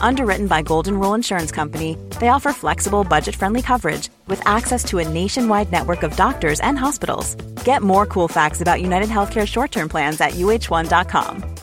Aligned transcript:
Underwritten 0.00 0.46
by 0.46 0.62
Golden 0.62 0.98
Rule 0.98 1.14
Insurance 1.14 1.50
Company, 1.50 1.98
they 2.20 2.28
offer 2.28 2.52
flexible, 2.52 3.04
budget 3.04 3.34
friendly 3.34 3.62
coverage 3.62 4.08
with 4.28 4.40
access 4.46 4.84
to 4.84 4.98
a 4.98 5.08
nationwide 5.08 5.72
network 5.72 6.02
of 6.02 6.16
doctors 6.16 6.60
and 6.60 6.78
hospitals. 6.78 7.34
Get 7.64 7.82
more 7.82 8.06
cool 8.06 8.28
facts 8.28 8.60
about 8.60 8.80
United 8.80 9.08
Healthcare 9.08 9.46
short 9.46 9.72
term 9.72 9.88
plans 9.88 10.20
at 10.20 10.32
uh1.com. 10.32 11.56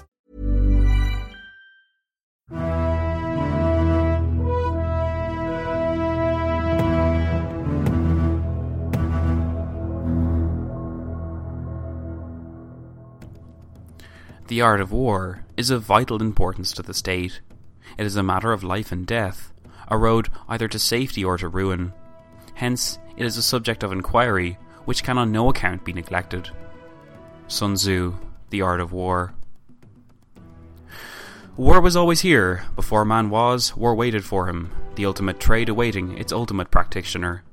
The 14.50 14.62
art 14.62 14.82
of 14.82 14.92
war 14.92 15.46
is 15.58 15.72
of 15.72 15.82
vital 15.82 16.22
importance 16.22 16.74
to 16.74 16.84
the 16.84 16.94
state. 16.94 17.42
It 17.98 18.06
is 18.06 18.16
a 18.16 18.24
matter 18.24 18.52
of 18.52 18.64
life 18.64 18.92
and 18.92 19.06
death, 19.06 19.54
a 19.88 19.98
road 19.98 20.30
either 20.48 20.68
to 20.68 20.80
safety 20.80 21.24
or 21.24 21.38
to 21.38 21.48
ruin. 21.48 21.94
Hence, 22.56 23.00
it 23.18 23.26
is 23.26 23.38
a 23.38 23.44
subject 23.44 23.84
of 23.84 23.92
inquiry 23.92 24.58
which 24.86 25.04
can 25.04 25.18
on 25.18 25.32
no 25.32 25.50
account 25.50 25.86
be 25.86 25.94
neglected. 25.94 26.50
Sun 27.48 27.76
Tzu, 27.76 28.16
The 28.50 28.62
Art 28.62 28.82
of 28.82 28.92
War. 28.92 29.34
War 31.56 31.80
was 31.82 31.96
always 31.96 32.22
here. 32.22 32.64
Before 32.76 33.06
man 33.06 33.30
was, 33.30 33.78
war 33.78 33.94
waited 33.94 34.26
for 34.26 34.50
him, 34.50 34.72
the 34.96 35.06
ultimate 35.06 35.40
trade 35.40 35.70
awaiting 35.70 36.18
its 36.18 36.34
ultimate 36.34 36.72
practitioner. 36.72 37.44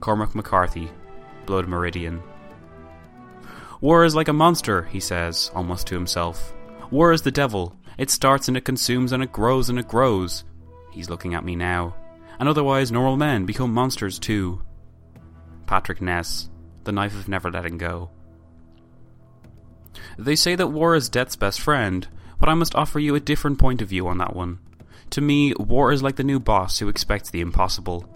Cormac 0.00 0.34
McCarthy, 0.34 0.90
Blood 1.44 1.68
Meridian. 1.68 2.22
War 3.82 4.04
is 4.04 4.14
like 4.14 4.28
a 4.28 4.32
monster, 4.32 4.84
he 4.84 5.00
says, 5.00 5.50
almost 5.54 5.86
to 5.88 5.94
himself. 5.94 6.54
War 6.90 7.12
is 7.12 7.22
the 7.22 7.30
devil. 7.30 7.76
It 7.98 8.10
starts 8.10 8.48
and 8.48 8.56
it 8.56 8.64
consumes 8.64 9.12
and 9.12 9.22
it 9.22 9.32
grows 9.32 9.68
and 9.68 9.78
it 9.78 9.88
grows. 9.88 10.44
He's 10.92 11.10
looking 11.10 11.34
at 11.34 11.44
me 11.44 11.56
now. 11.56 11.94
And 12.38 12.48
otherwise, 12.48 12.92
normal 12.92 13.16
men 13.16 13.46
become 13.46 13.72
monsters 13.72 14.18
too. 14.18 14.62
Patrick 15.66 16.00
Ness, 16.00 16.48
The 16.84 16.92
Knife 16.92 17.14
of 17.14 17.28
Never 17.28 17.50
Letting 17.50 17.78
Go. 17.78 18.10
They 20.18 20.36
say 20.36 20.54
that 20.54 20.68
war 20.68 20.94
is 20.94 21.08
death's 21.08 21.36
best 21.36 21.60
friend, 21.60 22.06
but 22.38 22.48
I 22.48 22.54
must 22.54 22.74
offer 22.74 22.98
you 22.98 23.14
a 23.14 23.20
different 23.20 23.58
point 23.58 23.82
of 23.82 23.88
view 23.88 24.06
on 24.08 24.18
that 24.18 24.36
one. 24.36 24.58
To 25.10 25.20
me, 25.20 25.54
war 25.58 25.92
is 25.92 26.02
like 26.02 26.16
the 26.16 26.24
new 26.24 26.38
boss 26.40 26.78
who 26.78 26.88
expects 26.88 27.30
the 27.30 27.40
impossible. 27.40 28.08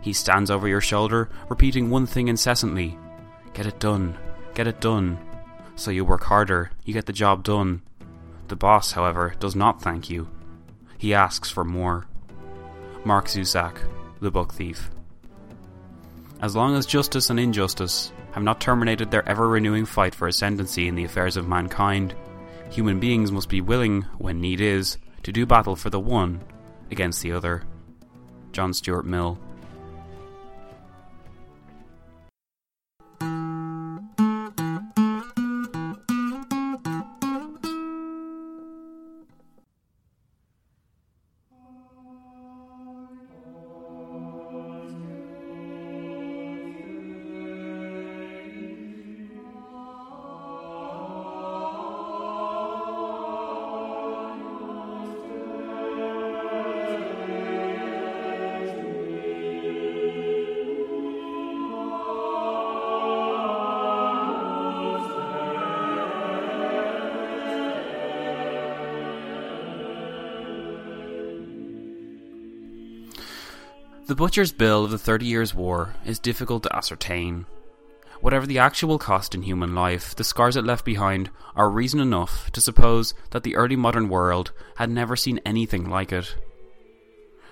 He 0.00 0.12
stands 0.12 0.50
over 0.50 0.68
your 0.68 0.80
shoulder, 0.80 1.28
repeating 1.48 1.90
one 1.90 2.06
thing 2.06 2.28
incessantly 2.28 2.98
Get 3.54 3.66
it 3.66 3.80
done, 3.80 4.16
get 4.54 4.68
it 4.68 4.80
done. 4.80 5.18
So 5.74 5.90
you 5.90 6.04
work 6.04 6.22
harder, 6.22 6.70
you 6.84 6.92
get 6.92 7.06
the 7.06 7.12
job 7.12 7.42
done. 7.42 7.82
The 8.48 8.56
boss, 8.56 8.92
however, 8.92 9.34
does 9.38 9.54
not 9.54 9.82
thank 9.82 10.10
you. 10.10 10.28
He 10.96 11.14
asks 11.14 11.50
for 11.50 11.64
more. 11.64 12.06
Mark 13.04 13.26
Zusak, 13.26 13.78
The 14.20 14.30
Book 14.30 14.52
Thief. 14.54 14.90
As 16.40 16.56
long 16.56 16.76
as 16.76 16.86
justice 16.86 17.30
and 17.30 17.38
injustice 17.38 18.12
have 18.32 18.42
not 18.42 18.60
terminated 18.60 19.10
their 19.10 19.28
ever 19.28 19.48
renewing 19.48 19.84
fight 19.84 20.14
for 20.14 20.28
ascendancy 20.28 20.88
in 20.88 20.94
the 20.94 21.04
affairs 21.04 21.36
of 21.36 21.48
mankind, 21.48 22.14
human 22.70 23.00
beings 23.00 23.32
must 23.32 23.48
be 23.48 23.60
willing, 23.60 24.02
when 24.18 24.40
need 24.40 24.60
is, 24.60 24.98
to 25.24 25.32
do 25.32 25.46
battle 25.46 25.76
for 25.76 25.90
the 25.90 26.00
one 26.00 26.42
against 26.90 27.22
the 27.22 27.32
other. 27.32 27.62
John 28.52 28.72
Stuart 28.72 29.04
Mill. 29.04 29.38
The 74.08 74.14
butcher's 74.14 74.52
bill 74.52 74.86
of 74.86 74.90
the 74.90 74.96
Thirty 74.96 75.26
Years' 75.26 75.54
War 75.54 75.94
is 76.02 76.18
difficult 76.18 76.62
to 76.62 76.74
ascertain. 76.74 77.44
Whatever 78.22 78.46
the 78.46 78.58
actual 78.58 78.98
cost 78.98 79.34
in 79.34 79.42
human 79.42 79.74
life, 79.74 80.16
the 80.16 80.24
scars 80.24 80.56
it 80.56 80.64
left 80.64 80.86
behind 80.86 81.28
are 81.54 81.68
reason 81.68 82.00
enough 82.00 82.50
to 82.52 82.62
suppose 82.62 83.12
that 83.32 83.42
the 83.42 83.54
early 83.54 83.76
modern 83.76 84.08
world 84.08 84.52
had 84.76 84.88
never 84.88 85.14
seen 85.14 85.40
anything 85.44 85.90
like 85.90 86.10
it. 86.10 86.36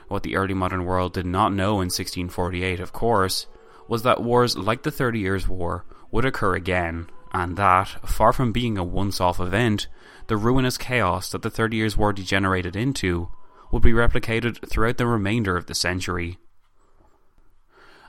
What 0.09 0.23
the 0.23 0.35
early 0.35 0.55
modern 0.55 0.87
world 0.87 1.13
did 1.13 1.27
not 1.27 1.53
know 1.53 1.73
in 1.73 1.91
1648, 1.91 2.81
of 2.81 2.91
course, 2.91 3.47
was 3.87 4.03
that 4.05 4.23
wars 4.23 4.57
like 4.57 4.83
the 4.83 4.91
Thirty 4.91 5.19
Years' 5.19 5.47
War 5.47 5.85
would 6.11 6.25
occur 6.25 6.55
again, 6.55 7.11
and 7.35 7.59
that, 7.59 7.89
far 8.09 8.33
from 8.33 8.53
being 8.53 8.79
a 8.79 8.83
once 8.83 9.21
off 9.21 9.41
event, 9.41 9.89
the 10.29 10.39
ruinous 10.39 10.79
chaos 10.79 11.31
that 11.33 11.43
the 11.43 11.51
Thirty 11.51 11.77
Years' 11.77 11.99
War 11.99 12.15
degenerated 12.15 12.75
into 12.75 13.29
would 13.71 13.83
be 13.83 13.93
replicated 13.93 14.67
throughout 14.71 14.97
the 14.97 15.07
remainder 15.07 15.59
of 15.59 15.67
the 15.67 15.75
century. 15.75 16.39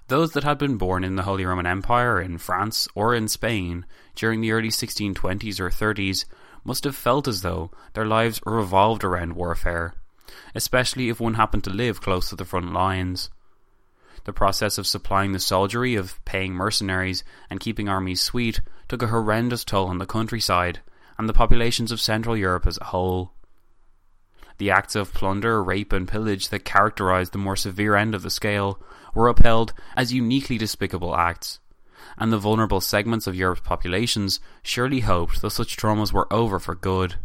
Those 0.08 0.32
that 0.32 0.46
had 0.46 0.58
been 0.58 0.78
born 0.78 1.04
in 1.04 1.18
the 1.18 1.24
Holy 1.24 1.44
Roman 1.44 1.66
Empire, 1.66 2.22
in 2.22 2.38
France, 2.38 2.88
or 2.96 3.14
in 3.14 3.28
Spain 3.28 3.86
during 4.16 4.40
the 4.40 4.52
early 4.52 4.70
1620s 4.70 5.60
or 5.60 5.70
30s 5.70 6.24
must 6.64 6.86
have 6.86 6.96
felt 6.96 7.28
as 7.28 7.42
though 7.42 7.72
their 7.94 8.06
lives 8.06 8.40
revolved 8.46 9.04
around 9.04 9.34
warfare, 9.34 9.96
especially 10.56 11.10
if 11.10 11.20
one 11.20 11.34
happened 11.34 11.66
to 11.66 11.70
live 11.70 12.00
close 12.00 12.30
to 12.30 12.38
the 12.38 12.46
front 12.46 12.72
lines. 12.72 13.30
The 14.24 14.34
process 14.34 14.78
of 14.78 14.88
supplying 14.88 15.34
the 15.34 15.40
soldiery, 15.40 15.96
of 15.96 16.24
paying 16.24 16.54
mercenaries, 16.54 17.24
and 17.50 17.60
keeping 17.60 17.90
armies 17.90 18.22
sweet 18.22 18.62
took 18.88 19.02
a 19.02 19.08
horrendous 19.08 19.66
toll 19.66 19.88
on 19.88 19.98
the 19.98 20.06
countryside 20.06 20.80
and 21.18 21.28
the 21.28 21.34
populations 21.34 21.92
of 21.92 22.00
Central 22.00 22.38
Europe 22.38 22.66
as 22.66 22.78
a 22.80 22.86
whole. 22.86 23.34
The 24.58 24.72
acts 24.72 24.96
of 24.96 25.14
plunder, 25.14 25.64
rape, 25.64 25.94
and 25.94 26.08
pillage 26.08 26.50
that 26.50 26.66
characterized 26.66 27.32
the 27.32 27.38
more 27.38 27.56
severe 27.56 27.96
end 27.96 28.16
of 28.16 28.24
the 28.24 28.30
scale 28.30 28.82
were 29.14 29.28
upheld 29.28 29.74
as 29.96 30.14
uniquely 30.14 30.58
despicable 30.58 31.16
acts, 31.16 31.60
and 32.18 32.32
the 32.32 32.38
vulnerable 32.38 32.82
segments 32.82 33.28
of 33.28 33.36
Europe's 33.36 33.62
populations 33.62 34.40
surely 34.64 35.02
hoped 35.02 35.42
that 35.42 35.52
such 35.52 35.78
traumas 35.78 36.12
were 36.12 36.32
over 36.34 36.60
for 36.60 36.76
good, 36.76 37.16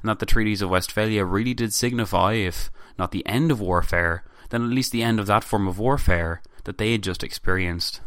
and 0.00 0.08
that 0.08 0.20
the 0.20 0.26
treaties 0.26 0.62
of 0.62 0.70
Westphalia 0.70 1.24
really 1.24 1.54
did 1.54 1.72
signify, 1.72 2.34
if 2.34 2.70
not 2.98 3.10
the 3.10 3.26
end 3.26 3.50
of 3.50 3.60
warfare, 3.60 4.24
then 4.50 4.62
at 4.62 4.70
least 4.70 4.92
the 4.92 5.02
end 5.02 5.18
of 5.18 5.26
that 5.26 5.44
form 5.44 5.66
of 5.66 5.78
warfare 5.78 6.40
that 6.64 6.78
they 6.78 6.92
had 6.92 7.02
just 7.02 7.24
experienced. 7.24 8.00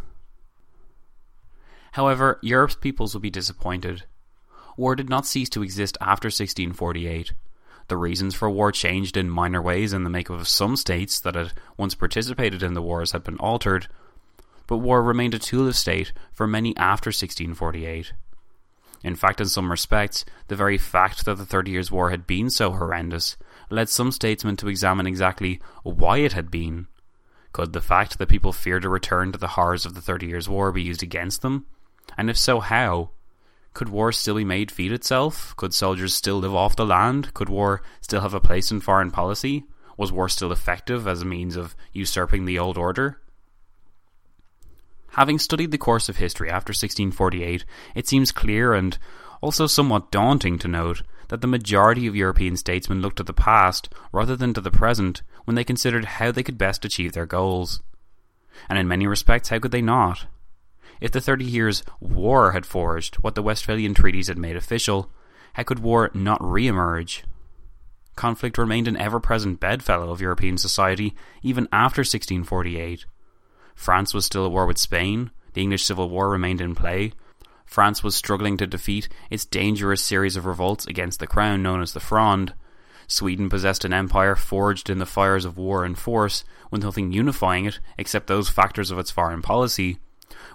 However, 1.94 2.40
Europe's 2.42 2.76
peoples 2.76 3.14
would 3.14 3.24
be 3.24 3.30
disappointed. 3.30 4.04
War 4.78 4.96
did 4.96 5.10
not 5.10 5.26
cease 5.26 5.50
to 5.50 5.64
exist 5.64 5.98
after 6.00 6.28
1648. 6.28 7.34
The 7.90 7.98
reasons 7.98 8.36
for 8.36 8.50
war 8.50 8.72
changed 8.72 9.18
in 9.18 9.30
minor 9.30 9.62
ways, 9.62 9.94
and 9.94 10.06
the 10.06 10.12
makeup 10.12 10.40
of 10.40 10.48
some 10.48 10.76
states 10.76 11.20
that 11.20 11.36
had 11.36 11.54
once 11.76 11.96
participated 11.96 12.64
in 12.64 12.76
the 12.76 12.82
wars 12.82 13.12
had 13.12 13.24
been 13.24 13.38
altered, 13.38 13.88
but 14.68 14.78
war 14.78 15.02
remained 15.02 15.34
a 15.34 15.40
tool 15.40 15.68
of 15.68 15.76
state 15.76 16.14
for 16.32 16.46
many 16.46 16.78
after 16.78 17.10
1648. 17.10 18.14
In 19.04 19.16
fact, 19.16 19.42
in 19.42 19.48
some 19.48 19.72
respects, 19.72 20.24
the 20.50 20.56
very 20.56 20.78
fact 20.78 21.26
that 21.26 21.36
the 21.36 21.46
Thirty 21.46 21.72
Years' 21.72 21.92
War 21.92 22.12
had 22.12 22.28
been 22.28 22.52
so 22.52 22.72
horrendous 22.72 23.38
led 23.72 23.90
some 23.90 24.12
statesmen 24.12 24.56
to 24.58 24.68
examine 24.68 25.08
exactly 25.08 25.60
why 25.84 26.18
it 26.18 26.34
had 26.34 26.52
been. 26.52 26.88
Could 27.54 27.74
the 27.74 27.82
fact 27.82 28.20
that 28.20 28.30
people 28.30 28.54
feared 28.54 28.86
a 28.86 28.90
return 28.90 29.32
to 29.32 29.40
the 29.40 29.48
horrors 29.48 29.86
of 29.86 29.96
the 29.96 30.02
Thirty 30.02 30.28
Years' 30.28 30.48
War 30.48 30.72
be 30.72 30.84
used 30.84 31.02
against 31.02 31.42
them? 31.42 31.66
And 32.18 32.30
if 32.30 32.38
so, 32.38 32.60
how? 32.60 33.12
Could 33.74 33.90
war 33.90 34.12
still 34.12 34.36
be 34.36 34.44
made 34.44 34.72
feed 34.72 34.92
itself? 34.92 35.56
Could 35.56 35.74
soldiers 35.74 36.14
still 36.14 36.38
live 36.38 36.56
off 36.56 36.76
the 36.76 36.86
land? 36.86 37.34
Could 37.34 37.50
war 37.50 37.82
still 38.02 38.22
have 38.22 38.34
a 38.34 38.40
place 38.40 38.72
in 38.72 38.82
foreign 38.82 39.12
policy? 39.12 39.66
Was 39.98 40.12
war 40.12 40.30
still 40.30 40.52
effective 40.52 41.08
as 41.08 41.22
a 41.22 41.26
means 41.26 41.56
of 41.56 41.76
usurping 41.94 42.46
the 42.46 42.58
old 42.58 42.78
order? 42.78 43.22
Having 45.14 45.40
studied 45.40 45.72
the 45.72 45.78
course 45.78 46.08
of 46.08 46.18
history 46.18 46.50
after 46.50 46.72
1648, 46.72 47.66
it 47.96 48.08
seems 48.08 48.32
clear 48.32 48.74
and 48.74 48.98
also 49.42 49.68
somewhat 49.68 50.12
daunting 50.12 50.58
to 50.60 50.68
note 50.68 51.02
that 51.30 51.42
the 51.42 51.48
majority 51.48 52.08
of 52.08 52.16
European 52.16 52.58
statesmen 52.58 53.02
looked 53.02 53.18
to 53.18 53.24
the 53.24 53.34
past 53.34 53.90
rather 54.12 54.36
than 54.36 54.54
to 54.54 54.62
the 54.62 54.72
present 54.72 55.22
when 55.46 55.56
they 55.56 55.64
considered 55.64 56.06
how 56.06 56.32
they 56.32 56.44
could 56.44 56.58
best 56.58 56.86
achieve 56.86 57.14
their 57.14 57.26
goals. 57.26 57.82
And 58.68 58.78
in 58.78 58.88
many 58.88 59.08
respects, 59.08 59.50
how 59.50 59.60
could 59.60 59.72
they 59.72 59.82
not? 59.82 60.26
If 61.00 61.12
the 61.12 61.22
Thirty 61.22 61.46
Years' 61.46 61.84
War 62.00 62.52
had 62.52 62.66
forged 62.66 63.16
what 63.16 63.36
the 63.36 63.44
Westphalian 63.44 63.94
treaties 63.94 64.28
had 64.28 64.38
made 64.38 64.56
official, 64.56 65.12
how 65.54 65.64
could 65.64 65.80
war 65.80 66.12
not 66.14 66.44
re 66.44 66.68
emerge? 66.68 67.24
Conflict 68.16 68.58
remained 68.58 68.88
an 68.88 68.98
ever 68.98 69.20
present 69.20 69.60
bedfellow 69.60 70.12
of 70.12 70.22
European 70.22 70.58
society 70.58 71.16
even 71.42 71.68
after 71.72 72.02
1648. 72.02 73.06
France 73.76 74.14
was 74.14 74.26
still 74.26 74.46
at 74.46 74.52
war 74.52 74.66
with 74.66 74.78
Spain, 74.78 75.32
the 75.54 75.62
English 75.62 75.86
Civil 75.86 76.10
War 76.10 76.30
remained 76.30 76.60
in 76.60 76.76
play, 76.76 77.14
France 77.70 78.04
was 78.04 78.16
struggling 78.16 78.58
to 78.58 78.66
defeat 78.66 79.08
its 79.30 79.46
dangerous 79.46 80.02
series 80.02 80.36
of 80.36 80.48
revolts 80.48 80.88
against 80.88 81.20
the 81.20 81.28
crown 81.28 81.62
known 81.62 81.84
as 81.84 81.94
the 81.94 82.00
Fronde. 82.00 82.56
Sweden 83.08 83.48
possessed 83.48 83.86
an 83.86 83.94
empire 83.94 84.36
forged 84.36 84.90
in 84.90 84.98
the 84.98 85.06
fires 85.06 85.46
of 85.46 85.56
war 85.56 85.86
and 85.86 85.96
force, 85.96 86.44
with 86.72 86.82
nothing 86.82 87.12
unifying 87.12 87.66
it 87.66 87.80
except 87.96 88.26
those 88.26 88.50
factors 88.50 88.90
of 88.90 88.98
its 88.98 89.12
foreign 89.12 89.44
policy, 89.44 90.00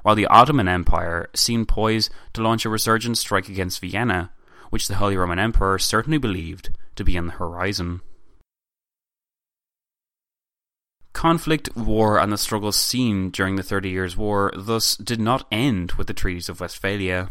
while 0.02 0.14
the 0.14 0.26
Ottoman 0.26 0.68
Empire 0.68 1.28
seemed 1.34 1.68
poised 1.68 2.10
to 2.32 2.42
launch 2.42 2.64
a 2.64 2.70
resurgent 2.70 3.18
strike 3.18 3.48
against 3.48 3.80
Vienna, 3.80 4.32
which 4.70 4.88
the 4.88 4.96
Holy 4.96 5.16
Roman 5.16 5.38
Emperor 5.38 5.78
certainly 5.78 6.18
believed 6.18 6.70
to 6.96 7.04
be 7.04 7.16
on 7.16 7.26
the 7.26 7.32
horizon. 7.34 8.00
Conflict, 11.12 11.74
war, 11.76 12.18
and 12.18 12.32
the 12.32 12.36
struggles 12.36 12.76
seen 12.76 13.30
during 13.30 13.56
the 13.56 13.62
Thirty 13.62 13.88
Years' 13.88 14.16
War 14.16 14.52
thus 14.56 14.96
did 14.96 15.20
not 15.20 15.46
end 15.50 15.92
with 15.92 16.08
the 16.08 16.12
treaties 16.12 16.48
of 16.48 16.60
Westphalia. 16.60 17.30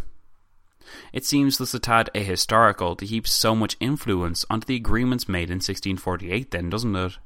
It 1.12 1.26
seems 1.26 1.58
thus 1.58 1.74
a 1.74 1.80
tad 1.80 2.10
ahistorical 2.16 2.98
to 2.98 3.06
heap 3.06 3.28
so 3.28 3.56
much 3.56 3.78
influence 3.80 4.46
onto 4.50 4.66
the 4.66 4.76
agreements 4.76 5.30
made 5.30 5.50
in 5.50 5.58
1648, 5.58 6.52
then, 6.52 6.70
doesn't 6.70 6.96
it? 6.96 7.18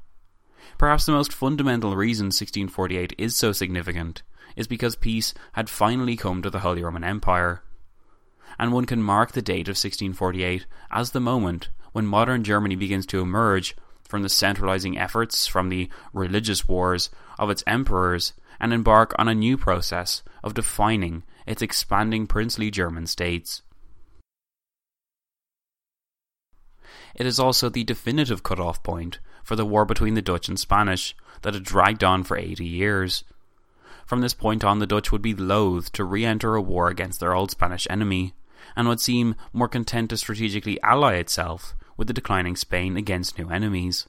Perhaps 0.78 1.06
the 1.06 1.12
most 1.12 1.32
fundamental 1.32 1.96
reason 1.96 2.26
1648 2.26 3.14
is 3.18 3.36
so 3.36 3.52
significant 3.52 4.22
is 4.58 4.66
because 4.66 4.96
peace 4.96 5.32
had 5.52 5.70
finally 5.70 6.16
come 6.16 6.42
to 6.42 6.50
the 6.50 6.58
Holy 6.58 6.82
Roman 6.82 7.04
Empire. 7.04 7.62
And 8.58 8.72
one 8.72 8.86
can 8.86 9.02
mark 9.02 9.32
the 9.32 9.40
date 9.40 9.68
of 9.68 9.78
1648 9.78 10.66
as 10.90 11.12
the 11.12 11.20
moment 11.20 11.68
when 11.92 12.06
modern 12.06 12.42
Germany 12.42 12.74
begins 12.74 13.06
to 13.06 13.20
emerge 13.20 13.76
from 14.02 14.22
the 14.22 14.28
centralizing 14.28 14.98
efforts 14.98 15.46
from 15.46 15.68
the 15.68 15.88
religious 16.12 16.66
wars 16.66 17.08
of 17.38 17.50
its 17.50 17.62
emperors 17.66 18.32
and 18.58 18.72
embark 18.72 19.14
on 19.16 19.28
a 19.28 19.34
new 19.34 19.56
process 19.56 20.22
of 20.42 20.54
defining 20.54 21.22
its 21.46 21.62
expanding 21.62 22.26
princely 22.26 22.70
German 22.70 23.06
states. 23.06 23.62
It 27.14 27.26
is 27.26 27.38
also 27.38 27.68
the 27.68 27.84
definitive 27.84 28.42
cut-off 28.42 28.82
point 28.82 29.20
for 29.44 29.54
the 29.54 29.64
war 29.64 29.84
between 29.84 30.14
the 30.14 30.22
Dutch 30.22 30.48
and 30.48 30.58
Spanish 30.58 31.14
that 31.42 31.54
had 31.54 31.62
dragged 31.62 32.02
on 32.02 32.24
for 32.24 32.36
80 32.36 32.64
years. 32.64 33.22
From 34.08 34.22
this 34.22 34.32
point 34.32 34.64
on, 34.64 34.78
the 34.78 34.86
Dutch 34.86 35.12
would 35.12 35.20
be 35.20 35.34
loath 35.34 35.92
to 35.92 36.02
re 36.02 36.24
enter 36.24 36.54
a 36.54 36.62
war 36.62 36.88
against 36.88 37.20
their 37.20 37.34
old 37.34 37.50
Spanish 37.50 37.86
enemy, 37.90 38.32
and 38.74 38.88
would 38.88 39.02
seem 39.02 39.34
more 39.52 39.68
content 39.68 40.08
to 40.08 40.16
strategically 40.16 40.80
ally 40.80 41.16
itself 41.16 41.74
with 41.98 42.06
the 42.06 42.14
declining 42.14 42.56
Spain 42.56 42.96
against 42.96 43.38
new 43.38 43.50
enemies. 43.50 44.08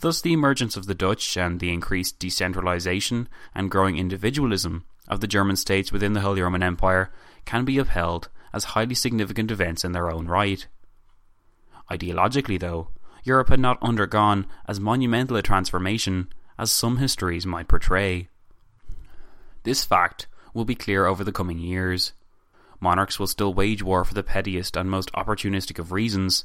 Thus, 0.00 0.20
the 0.20 0.34
emergence 0.34 0.76
of 0.76 0.84
the 0.84 0.94
Dutch 0.94 1.38
and 1.38 1.58
the 1.58 1.72
increased 1.72 2.18
decentralization 2.18 3.30
and 3.54 3.70
growing 3.70 3.96
individualism 3.96 4.84
of 5.08 5.20
the 5.20 5.26
German 5.26 5.56
states 5.56 5.90
within 5.90 6.12
the 6.12 6.20
Holy 6.20 6.42
Roman 6.42 6.62
Empire 6.62 7.10
can 7.46 7.64
be 7.64 7.78
upheld 7.78 8.28
as 8.52 8.64
highly 8.64 8.94
significant 8.94 9.50
events 9.50 9.86
in 9.86 9.92
their 9.92 10.10
own 10.10 10.26
right. 10.26 10.66
Ideologically, 11.90 12.60
though, 12.60 12.88
Europe 13.22 13.48
had 13.48 13.60
not 13.60 13.78
undergone 13.80 14.46
as 14.68 14.78
monumental 14.78 15.38
a 15.38 15.42
transformation 15.42 16.28
as 16.58 16.70
some 16.70 16.98
histories 16.98 17.46
might 17.46 17.68
portray. 17.68 18.28
This 19.64 19.84
fact 19.84 20.26
will 20.52 20.64
be 20.64 20.74
clear 20.74 21.06
over 21.06 21.24
the 21.24 21.32
coming 21.32 21.58
years. 21.58 22.12
Monarchs 22.80 23.18
will 23.18 23.26
still 23.26 23.52
wage 23.52 23.82
war 23.82 24.04
for 24.04 24.14
the 24.14 24.22
pettiest 24.22 24.76
and 24.76 24.90
most 24.90 25.10
opportunistic 25.12 25.78
of 25.78 25.90
reasons, 25.90 26.44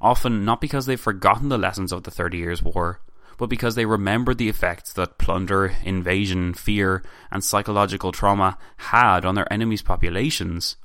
often 0.00 0.44
not 0.44 0.60
because 0.60 0.86
they've 0.86 1.00
forgotten 1.00 1.48
the 1.48 1.58
lessons 1.58 1.92
of 1.92 2.04
the 2.04 2.10
Thirty 2.10 2.38
Years' 2.38 2.62
War, 2.62 3.00
but 3.36 3.48
because 3.48 3.74
they 3.74 3.84
remembered 3.84 4.38
the 4.38 4.48
effects 4.48 4.92
that 4.92 5.18
plunder, 5.18 5.74
invasion, 5.84 6.54
fear, 6.54 7.02
and 7.30 7.42
psychological 7.42 8.12
trauma 8.12 8.56
had 8.76 9.24
on 9.24 9.34
their 9.34 9.52
enemies' 9.52 9.82
populations 9.82 10.76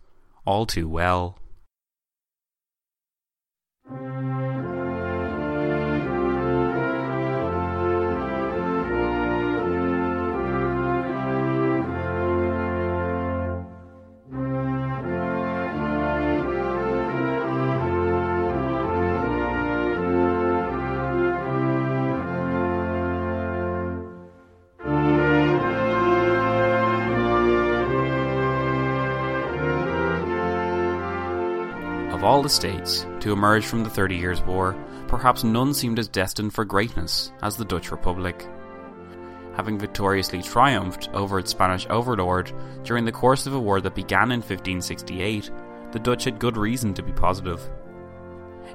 all 0.45 0.65
too 0.65 0.87
well. 0.87 1.37
All 32.27 32.41
the 32.43 32.49
states 32.49 33.05
to 33.21 33.31
emerge 33.31 33.65
from 33.65 33.83
the 33.83 33.89
Thirty 33.89 34.15
Years' 34.15 34.41
War, 34.41 34.75
perhaps 35.07 35.43
none 35.43 35.73
seemed 35.73 35.99
as 35.99 36.07
destined 36.07 36.53
for 36.53 36.65
greatness 36.65 37.31
as 37.41 37.55
the 37.55 37.65
Dutch 37.65 37.91
Republic. 37.91 38.47
Having 39.55 39.79
victoriously 39.79 40.41
triumphed 40.41 41.09
over 41.13 41.39
its 41.39 41.51
Spanish 41.51 41.87
overlord 41.89 42.51
during 42.83 43.05
the 43.05 43.11
course 43.11 43.47
of 43.47 43.53
a 43.53 43.59
war 43.59 43.79
that 43.81 43.95
began 43.95 44.31
in 44.31 44.39
1568, 44.39 45.49
the 45.91 45.99
Dutch 45.99 46.25
had 46.25 46.39
good 46.39 46.57
reason 46.57 46.93
to 46.93 47.03
be 47.03 47.11
positive. 47.11 47.69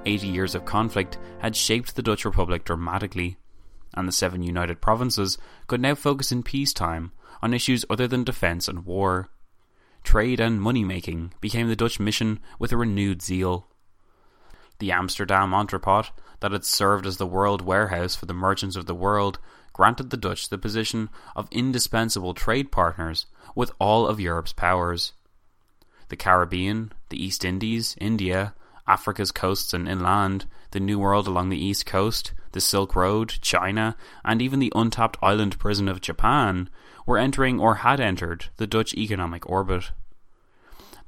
Eighty 0.07 0.29
years 0.29 0.55
of 0.55 0.65
conflict 0.65 1.19
had 1.41 1.55
shaped 1.55 1.95
the 1.95 2.03
Dutch 2.03 2.25
Republic 2.25 2.65
dramatically, 2.65 3.37
and 3.95 4.09
the 4.09 4.13
seven 4.13 4.43
united 4.43 4.81
provinces 4.81 5.37
could 5.67 5.81
now 5.81 5.95
focus 5.95 6.33
in 6.33 6.43
peacetime 6.43 7.13
on 7.43 7.53
issues 7.53 7.85
other 7.91 8.09
than 8.09 8.25
defence 8.25 8.69
and 8.69 8.87
war 8.87 9.29
trade 10.03 10.41
and 10.41 10.61
money 10.61 10.85
making 10.85 11.33
became 11.41 11.69
the 11.69 11.77
Dutch 11.77 12.01
mission 12.01 12.41
with 12.59 12.73
a 12.73 12.77
renewed 12.77 13.23
zeal. 13.23 13.67
The 14.79 14.93
Amsterdam 14.93 15.55
entrepot 15.55 16.11
that 16.41 16.53
had 16.53 16.65
served 16.65 17.07
as 17.07 17.17
the 17.17 17.27
world 17.27 17.63
warehouse 17.63 18.17
for 18.17 18.27
the 18.27 18.35
merchants 18.35 18.77
of 18.77 18.87
the 18.87 18.95
world 18.95 19.39
granted 19.73 20.11
the 20.11 20.17
Dutch 20.17 20.49
the 20.49 20.59
position 20.59 21.09
of 21.35 21.49
indispensable 21.51 22.35
trade 22.35 22.73
partners 22.73 23.27
with 23.55 23.71
all 23.79 24.07
of 24.07 24.21
Europe's 24.21 24.53
powers. 24.53 25.13
The 26.09 26.17
Caribbean, 26.17 26.93
the 27.09 27.23
East 27.23 27.45
Indies, 27.45 27.97
India, 28.01 28.55
Africa's 28.87 29.31
coasts 29.31 29.73
and 29.73 29.89
inland, 29.89 30.47
the 30.73 30.81
New 30.81 30.99
World 30.99 31.27
along 31.27 31.49
the 31.49 31.65
east 31.65 31.87
coast, 31.87 32.33
the 32.53 32.61
Silk 32.61 32.95
Road, 32.95 33.39
China, 33.41 33.97
and 34.25 34.41
even 34.41 34.59
the 34.59 34.73
untapped 34.75 35.17
island 35.23 35.59
prison 35.59 35.89
of 35.89 36.01
Japan 36.01 36.69
were 37.07 37.19
entering 37.19 37.59
or 37.59 37.77
had 37.77 38.01
entered 38.01 38.47
the 38.57 38.67
Dutch 38.67 38.95
economic 38.95 39.49
orbit. 39.49 39.91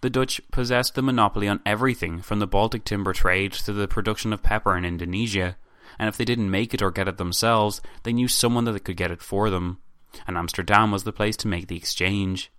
The 0.00 0.10
Dutch 0.10 0.40
possessed 0.50 0.94
the 0.94 1.02
monopoly 1.02 1.48
on 1.48 1.60
everything 1.64 2.20
from 2.20 2.38
the 2.38 2.46
Baltic 2.46 2.84
timber 2.84 3.12
trade 3.12 3.52
to 3.52 3.72
the 3.72 3.88
production 3.88 4.32
of 4.32 4.42
pepper 4.42 4.76
in 4.76 4.84
Indonesia, 4.84 5.56
and 5.98 6.08
if 6.08 6.16
they 6.16 6.24
didn't 6.24 6.50
make 6.50 6.74
it 6.74 6.82
or 6.82 6.90
get 6.90 7.08
it 7.08 7.16
themselves, 7.16 7.80
they 8.02 8.12
knew 8.12 8.28
someone 8.28 8.64
that 8.64 8.84
could 8.84 8.96
get 8.96 9.10
it 9.10 9.22
for 9.22 9.48
them, 9.48 9.78
and 10.26 10.36
Amsterdam 10.36 10.90
was 10.90 11.04
the 11.04 11.12
place 11.12 11.36
to 11.38 11.48
make 11.48 11.68
the 11.68 11.76
exchange. 11.76 12.50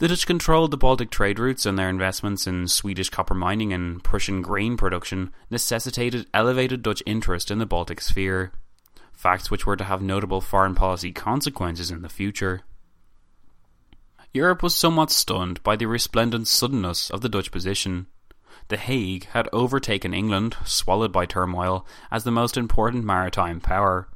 The 0.00 0.08
Dutch 0.08 0.26
controlled 0.26 0.70
the 0.70 0.78
Baltic 0.78 1.10
trade 1.10 1.38
routes, 1.38 1.66
and 1.66 1.78
their 1.78 1.90
investments 1.90 2.46
in 2.46 2.68
Swedish 2.68 3.10
copper 3.10 3.34
mining 3.34 3.74
and 3.74 4.02
Prussian 4.02 4.40
grain 4.40 4.78
production 4.78 5.30
necessitated 5.50 6.26
elevated 6.32 6.82
Dutch 6.82 7.02
interest 7.04 7.50
in 7.50 7.58
the 7.58 7.66
Baltic 7.66 8.00
sphere, 8.00 8.50
facts 9.12 9.50
which 9.50 9.66
were 9.66 9.76
to 9.76 9.84
have 9.84 10.00
notable 10.00 10.40
foreign 10.40 10.74
policy 10.74 11.12
consequences 11.12 11.90
in 11.90 12.00
the 12.00 12.08
future. 12.08 12.62
Europe 14.32 14.62
was 14.62 14.74
somewhat 14.74 15.10
stunned 15.10 15.62
by 15.62 15.76
the 15.76 15.84
resplendent 15.84 16.48
suddenness 16.48 17.10
of 17.10 17.20
the 17.20 17.28
Dutch 17.28 17.52
position. 17.52 18.06
The 18.68 18.78
Hague 18.78 19.26
had 19.26 19.50
overtaken 19.52 20.14
England, 20.14 20.56
swallowed 20.64 21.12
by 21.12 21.26
turmoil, 21.26 21.86
as 22.10 22.24
the 22.24 22.30
most 22.30 22.56
important 22.56 23.04
maritime 23.04 23.60
power, 23.60 24.08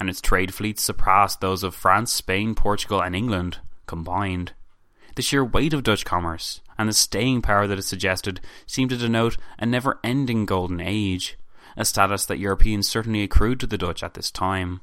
and 0.00 0.10
its 0.10 0.20
trade 0.20 0.52
fleets 0.52 0.82
surpassed 0.82 1.40
those 1.40 1.62
of 1.62 1.76
France, 1.76 2.12
Spain, 2.12 2.56
Portugal, 2.56 3.00
and 3.00 3.14
England 3.14 3.58
combined. 3.86 4.54
The 5.18 5.22
sheer 5.22 5.44
weight 5.44 5.72
of 5.72 5.82
Dutch 5.82 6.04
commerce 6.04 6.60
and 6.78 6.88
the 6.88 6.92
staying 6.92 7.42
power 7.42 7.66
that 7.66 7.76
it 7.76 7.82
suggested 7.82 8.40
seemed 8.68 8.90
to 8.90 8.96
denote 8.96 9.36
a 9.58 9.66
never 9.66 9.98
ending 10.04 10.46
golden 10.46 10.80
age, 10.80 11.36
a 11.76 11.84
status 11.84 12.24
that 12.26 12.38
Europeans 12.38 12.86
certainly 12.86 13.24
accrued 13.24 13.58
to 13.58 13.66
the 13.66 13.76
Dutch 13.76 14.04
at 14.04 14.14
this 14.14 14.30
time. 14.30 14.80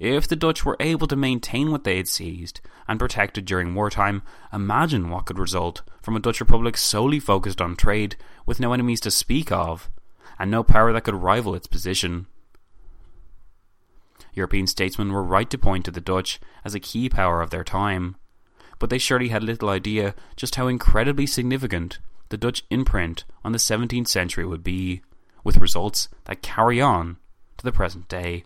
If 0.00 0.26
the 0.26 0.36
Dutch 0.36 0.64
were 0.64 0.78
able 0.80 1.06
to 1.06 1.16
maintain 1.16 1.70
what 1.70 1.84
they 1.84 1.98
had 1.98 2.08
seized 2.08 2.62
and 2.88 2.98
protected 2.98 3.44
during 3.44 3.74
wartime, 3.74 4.22
imagine 4.54 5.10
what 5.10 5.26
could 5.26 5.38
result 5.38 5.82
from 6.00 6.16
a 6.16 6.20
Dutch 6.20 6.40
Republic 6.40 6.78
solely 6.78 7.20
focused 7.20 7.60
on 7.60 7.76
trade, 7.76 8.16
with 8.46 8.58
no 8.58 8.72
enemies 8.72 9.00
to 9.02 9.10
speak 9.10 9.52
of, 9.52 9.90
and 10.38 10.50
no 10.50 10.62
power 10.62 10.94
that 10.94 11.04
could 11.04 11.16
rival 11.16 11.54
its 11.54 11.66
position. 11.66 12.26
European 14.32 14.66
statesmen 14.66 15.12
were 15.12 15.22
right 15.22 15.50
to 15.50 15.58
point 15.58 15.84
to 15.84 15.90
the 15.90 16.00
Dutch 16.00 16.40
as 16.64 16.74
a 16.74 16.80
key 16.80 17.10
power 17.10 17.42
of 17.42 17.50
their 17.50 17.64
time, 17.64 18.16
but 18.82 18.90
they 18.90 18.98
surely 18.98 19.28
had 19.28 19.44
little 19.44 19.68
idea 19.68 20.12
just 20.34 20.56
how 20.56 20.66
incredibly 20.66 21.24
significant 21.24 22.00
the 22.30 22.36
Dutch 22.36 22.64
imprint 22.68 23.22
on 23.44 23.52
the 23.52 23.58
17th 23.58 24.08
century 24.08 24.44
would 24.44 24.64
be, 24.64 25.02
with 25.44 25.58
results 25.58 26.08
that 26.24 26.42
carry 26.42 26.80
on 26.80 27.16
to 27.58 27.64
the 27.64 27.70
present 27.70 28.08
day. 28.08 28.42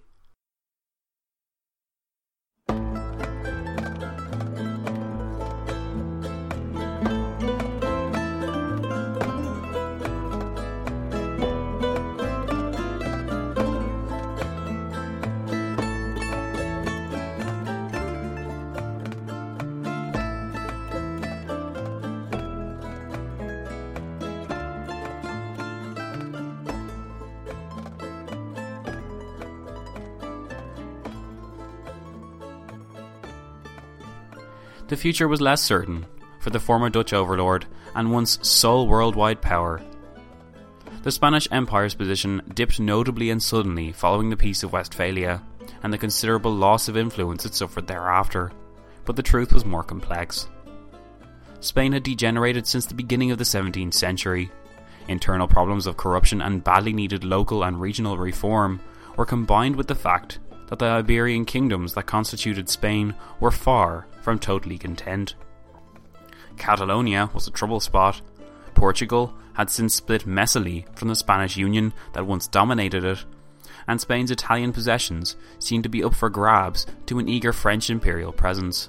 The 34.88 34.97
future 34.97 35.26
was 35.26 35.40
less 35.40 35.62
certain 35.62 36.07
for 36.38 36.50
the 36.50 36.61
former 36.61 36.88
Dutch 36.88 37.12
overlord 37.12 37.66
and 37.97 38.12
once 38.12 38.38
sole 38.47 38.87
worldwide 38.87 39.40
power. 39.40 39.83
The 41.02 41.11
Spanish 41.11 41.49
Empire's 41.50 41.95
position 41.95 42.40
dipped 42.55 42.78
notably 42.78 43.31
and 43.31 43.43
suddenly 43.43 43.90
following 43.90 44.31
the 44.31 44.37
Peace 44.37 44.62
of 44.62 44.73
Westphalia 44.73 45.43
and 45.83 45.93
the 45.93 45.99
considerable 45.99 46.52
loss 46.52 46.87
of 46.87 46.97
influence 46.97 47.45
it 47.45 47.55
suffered 47.55 47.88
thereafter, 47.88 48.52
but 49.05 49.16
the 49.16 49.25
truth 49.25 49.52
was 49.52 49.64
more 49.64 49.83
complex. 49.83 50.49
Spain 51.59 51.93
had 51.93 52.05
degenerated 52.05 52.64
since 52.64 52.87
the 52.87 52.95
beginning 52.95 53.33
of 53.33 53.38
the 53.38 53.45
17th 53.45 53.95
century. 53.95 54.52
Internal 55.09 55.49
problems 55.49 55.88
of 55.88 55.97
corruption 55.97 56.40
and 56.40 56.62
badly 56.62 56.93
needed 56.93 57.25
local 57.25 57.64
and 57.64 57.81
regional 57.81 58.19
reform 58.19 58.78
were 59.16 59.26
combined 59.26 59.75
with 59.75 59.88
the 59.88 59.95
fact 59.97 60.38
that 60.69 60.78
the 60.78 60.87
Iberian 60.87 61.45
kingdoms 61.45 61.95
that 61.95 62.07
constituted 62.07 62.69
Spain 62.69 63.14
were 63.40 63.50
far 63.50 64.07
from 64.26 64.40
totally 64.40 64.76
content. 64.76 65.37
Catalonia 66.56 67.30
was 67.33 67.47
a 67.47 67.50
trouble 67.52 67.78
spot. 67.78 68.21
Portugal 68.75 69.33
had 69.52 69.71
since 69.71 69.95
split 69.95 70.26
messily 70.26 70.85
from 70.99 71.06
the 71.06 71.14
Spanish 71.14 71.56
Union 71.56 71.95
that 72.12 72.26
once 72.26 72.49
dominated 72.49 73.04
it, 73.04 73.25
and 73.87 74.00
Spain's 74.00 74.33
Italian 74.33 74.73
possessions 74.73 75.37
seemed 75.61 75.85
to 75.85 75.88
be 75.88 76.02
up 76.02 76.12
for 76.12 76.28
grabs 76.28 76.87
to 77.06 77.21
an 77.21 77.28
eager 77.28 77.52
French 77.52 77.88
imperial 77.88 78.33
presence. 78.33 78.88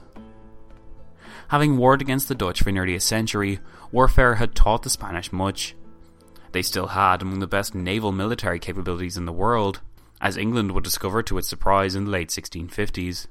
Having 1.50 1.77
warred 1.77 2.01
against 2.01 2.29
the 2.29 2.34
Dutch 2.34 2.63
for 2.63 2.72
nearly 2.72 2.96
a 2.96 3.00
century, 3.00 3.60
warfare 3.91 4.36
had 4.36 4.56
taught 4.56 4.82
the 4.82 4.89
Spanish 4.89 5.32
much. 5.32 5.75
They 6.51 6.63
still 6.63 6.88
had 6.88 7.22
among 7.22 7.41
the 7.41 7.46
best 7.46 7.75
naval 7.75 8.12
military 8.12 8.58
capabilities 8.58 9.17
in 9.17 9.25
the 9.25 9.32
world, 9.32 9.82
as 10.20 10.36
England 10.36 10.72
would 10.72 10.84
discover 10.84 11.22
to 11.22 11.38
its 11.38 11.48
surprise 11.48 11.94
in 11.94 12.06
the 12.06 12.12
late 12.12 12.29
1650s. 12.29 13.27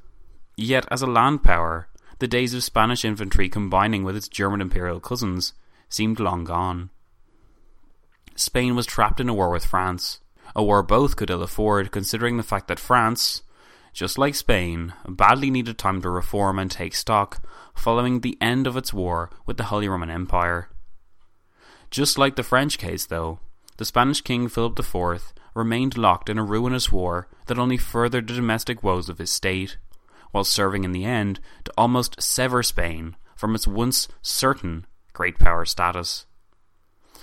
Yet, 0.56 0.86
as 0.90 1.02
a 1.02 1.06
land 1.06 1.42
power, 1.42 1.88
the 2.18 2.28
days 2.28 2.54
of 2.54 2.64
Spanish 2.64 3.04
infantry 3.04 3.48
combining 3.48 4.04
with 4.04 4.16
its 4.16 4.28
German 4.28 4.60
imperial 4.60 5.00
cousins 5.00 5.52
seemed 5.88 6.20
long 6.20 6.44
gone. 6.44 6.90
Spain 8.34 8.74
was 8.74 8.86
trapped 8.86 9.20
in 9.20 9.28
a 9.28 9.34
war 9.34 9.50
with 9.50 9.64
France, 9.64 10.20
a 10.54 10.62
war 10.62 10.82
both 10.82 11.16
could 11.16 11.30
ill 11.30 11.42
afford 11.42 11.90
considering 11.90 12.36
the 12.36 12.42
fact 12.42 12.68
that 12.68 12.78
France, 12.78 13.42
just 13.92 14.18
like 14.18 14.34
Spain, 14.34 14.94
badly 15.08 15.50
needed 15.50 15.78
time 15.78 16.00
to 16.02 16.10
reform 16.10 16.58
and 16.58 16.70
take 16.70 16.94
stock 16.94 17.46
following 17.74 18.20
the 18.20 18.38
end 18.40 18.66
of 18.66 18.76
its 18.76 18.92
war 18.92 19.30
with 19.44 19.56
the 19.56 19.64
Holy 19.64 19.88
Roman 19.88 20.10
Empire. 20.10 20.68
Just 21.90 22.18
like 22.18 22.36
the 22.36 22.42
French 22.42 22.78
case, 22.78 23.06
though, 23.06 23.38
the 23.76 23.84
Spanish 23.84 24.20
king 24.20 24.48
Philip 24.48 24.78
IV 24.78 25.32
remained 25.54 25.96
locked 25.96 26.28
in 26.28 26.38
a 26.38 26.44
ruinous 26.44 26.92
war 26.92 27.28
that 27.46 27.58
only 27.58 27.76
furthered 27.76 28.26
the 28.26 28.34
domestic 28.34 28.82
woes 28.82 29.08
of 29.08 29.18
his 29.18 29.30
state, 29.30 29.78
while 30.30 30.44
serving 30.44 30.84
in 30.84 30.92
the 30.92 31.04
end 31.04 31.40
to 31.64 31.72
almost 31.76 32.20
sever 32.20 32.62
Spain 32.62 33.16
from 33.34 33.54
its 33.54 33.66
once 33.66 34.08
certain 34.22 34.86
great 35.12 35.38
power 35.38 35.64
status. 35.64 36.26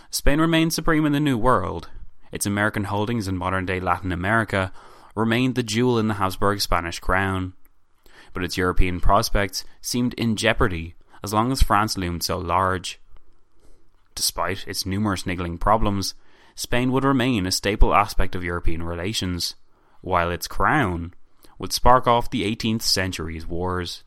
Spain 0.10 0.40
remained 0.40 0.74
supreme 0.74 1.06
in 1.06 1.12
the 1.12 1.20
New 1.20 1.38
World. 1.38 1.90
Its 2.32 2.46
American 2.46 2.86
holdings 2.86 3.28
in 3.28 3.38
modern 3.38 3.66
day 3.66 3.80
Latin 3.80 4.12
America 4.12 4.72
remained 5.16 5.56
the 5.56 5.64
jewel 5.64 6.00
in 6.00 6.08
the 6.08 6.16
Habsburg 6.16 6.62
Spanish 6.62 7.00
crown. 7.00 7.54
But 8.34 8.44
its 8.44 8.58
European 8.58 9.00
prospects 9.00 9.64
seemed 9.82 10.14
in 10.16 10.36
jeopardy 10.36 10.96
as 11.24 11.34
long 11.34 11.52
as 11.52 11.64
France 11.64 11.98
loomed 11.98 12.24
so 12.24 12.38
large. 12.38 13.00
Despite 14.16 14.68
its 14.68 14.86
numerous 14.86 15.26
niggling 15.26 15.58
problems, 15.58 16.14
Spain 16.56 16.92
would 16.92 17.04
remain 17.04 17.46
a 17.46 17.52
staple 17.52 17.96
aspect 17.96 18.36
of 18.36 18.44
European 18.44 18.84
relations, 18.84 19.56
while 20.02 20.30
its 20.30 20.48
crown 20.48 21.14
would 21.64 21.72
spark 21.72 22.08
off 22.08 22.30
the 22.30 22.44
18th 22.44 22.82
century's 22.82 23.48
wars. 23.48 24.04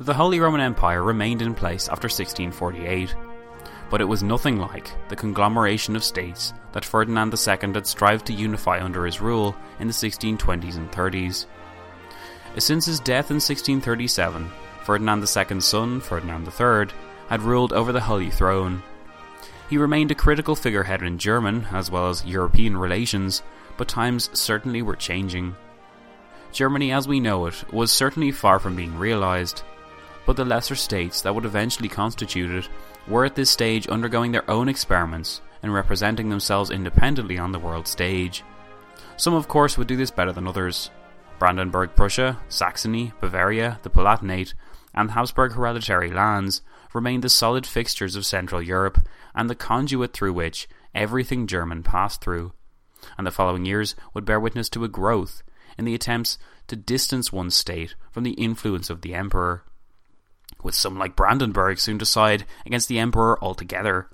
The 0.00 0.14
Holy 0.14 0.40
Roman 0.40 0.62
Empire 0.62 1.02
remained 1.02 1.42
in 1.42 1.54
place 1.54 1.86
after 1.86 2.06
1648, 2.06 3.14
but 3.90 4.00
it 4.00 4.06
was 4.06 4.22
nothing 4.22 4.58
like 4.58 4.90
the 5.10 5.16
conglomeration 5.16 5.94
of 5.94 6.02
states 6.02 6.54
that 6.72 6.86
Ferdinand 6.86 7.34
II 7.34 7.74
had 7.74 7.86
strived 7.86 8.24
to 8.28 8.32
unify 8.32 8.82
under 8.82 9.04
his 9.04 9.20
rule 9.20 9.54
in 9.78 9.88
the 9.88 9.92
1620s 9.92 10.78
and 10.78 10.90
30s. 10.90 11.44
Since 12.56 12.86
his 12.86 12.98
death 12.98 13.30
in 13.30 13.36
1637, 13.36 14.50
Ferdinand 14.84 15.20
II's 15.20 15.64
son, 15.66 16.00
Ferdinand 16.00 16.48
III, 16.48 16.96
had 17.28 17.42
ruled 17.42 17.74
over 17.74 17.92
the 17.92 18.00
Holy 18.00 18.30
Throne. 18.30 18.82
He 19.68 19.76
remained 19.76 20.10
a 20.10 20.14
critical 20.14 20.56
figurehead 20.56 21.02
in 21.02 21.18
German 21.18 21.66
as 21.72 21.90
well 21.90 22.08
as 22.08 22.24
European 22.24 22.74
relations, 22.74 23.42
but 23.76 23.86
times 23.86 24.30
certainly 24.32 24.80
were 24.80 24.96
changing. 24.96 25.56
Germany 26.52 26.90
as 26.90 27.06
we 27.06 27.20
know 27.20 27.44
it 27.44 27.70
was 27.70 27.92
certainly 27.92 28.32
far 28.32 28.58
from 28.58 28.74
being 28.74 28.98
realised, 28.98 29.62
but 30.26 30.36
the 30.36 30.44
lesser 30.44 30.74
states 30.74 31.22
that 31.22 31.34
would 31.34 31.44
eventually 31.44 31.88
constitute 31.88 32.50
it 32.50 32.68
were 33.08 33.24
at 33.24 33.34
this 33.34 33.50
stage 33.50 33.88
undergoing 33.88 34.32
their 34.32 34.48
own 34.50 34.68
experiments 34.68 35.40
and 35.62 35.74
representing 35.74 36.28
themselves 36.28 36.70
independently 36.70 37.38
on 37.38 37.52
the 37.52 37.58
world 37.58 37.86
stage. 37.86 38.42
Some, 39.16 39.34
of 39.34 39.48
course, 39.48 39.76
would 39.76 39.88
do 39.88 39.96
this 39.96 40.10
better 40.10 40.32
than 40.32 40.46
others. 40.46 40.90
Brandenburg 41.38 41.94
Prussia, 41.96 42.38
Saxony, 42.48 43.12
Bavaria, 43.20 43.78
the 43.82 43.90
Palatinate, 43.90 44.54
and 44.94 45.08
the 45.08 45.12
Habsburg 45.12 45.52
hereditary 45.52 46.10
lands 46.10 46.62
remained 46.92 47.22
the 47.22 47.28
solid 47.28 47.66
fixtures 47.66 48.16
of 48.16 48.26
Central 48.26 48.62
Europe 48.62 49.06
and 49.34 49.48
the 49.48 49.54
conduit 49.54 50.12
through 50.12 50.32
which 50.32 50.68
everything 50.94 51.46
German 51.46 51.82
passed 51.82 52.20
through. 52.20 52.52
And 53.16 53.26
the 53.26 53.30
following 53.30 53.64
years 53.64 53.94
would 54.12 54.24
bear 54.24 54.40
witness 54.40 54.68
to 54.70 54.84
a 54.84 54.88
growth 54.88 55.42
in 55.78 55.84
the 55.84 55.94
attempts 55.94 56.38
to 56.68 56.76
distance 56.76 57.32
one 57.32 57.50
state 57.50 57.94
from 58.10 58.24
the 58.24 58.32
influence 58.32 58.90
of 58.90 59.02
the 59.02 59.14
emperor, 59.14 59.64
with 60.64 60.74
some 60.74 60.98
like 60.98 61.16
Brandenburg 61.16 61.78
soon 61.78 61.98
to 61.98 62.06
side 62.06 62.44
against 62.66 62.88
the 62.88 62.98
emperor 62.98 63.42
altogether. 63.42 64.08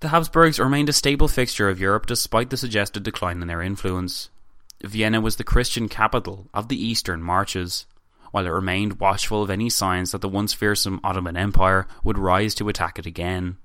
The 0.00 0.08
Habsburgs 0.08 0.58
remained 0.58 0.88
a 0.88 0.92
stable 0.92 1.28
fixture 1.28 1.68
of 1.68 1.80
Europe 1.80 2.06
despite 2.06 2.50
the 2.50 2.56
suggested 2.56 3.02
decline 3.02 3.40
in 3.40 3.48
their 3.48 3.62
influence. 3.62 4.30
Vienna 4.82 5.20
was 5.20 5.36
the 5.36 5.44
Christian 5.44 5.88
capital 5.88 6.48
of 6.52 6.68
the 6.68 6.82
Eastern 6.82 7.22
Marches, 7.22 7.86
while 8.30 8.46
it 8.46 8.50
remained 8.50 9.00
watchful 9.00 9.42
of 9.42 9.50
any 9.50 9.70
signs 9.70 10.12
that 10.12 10.20
the 10.20 10.28
once 10.28 10.52
fearsome 10.52 11.00
Ottoman 11.02 11.36
Empire 11.36 11.86
would 12.02 12.18
rise 12.18 12.54
to 12.56 12.68
attack 12.68 12.98
it 12.98 13.06
again. 13.06 13.56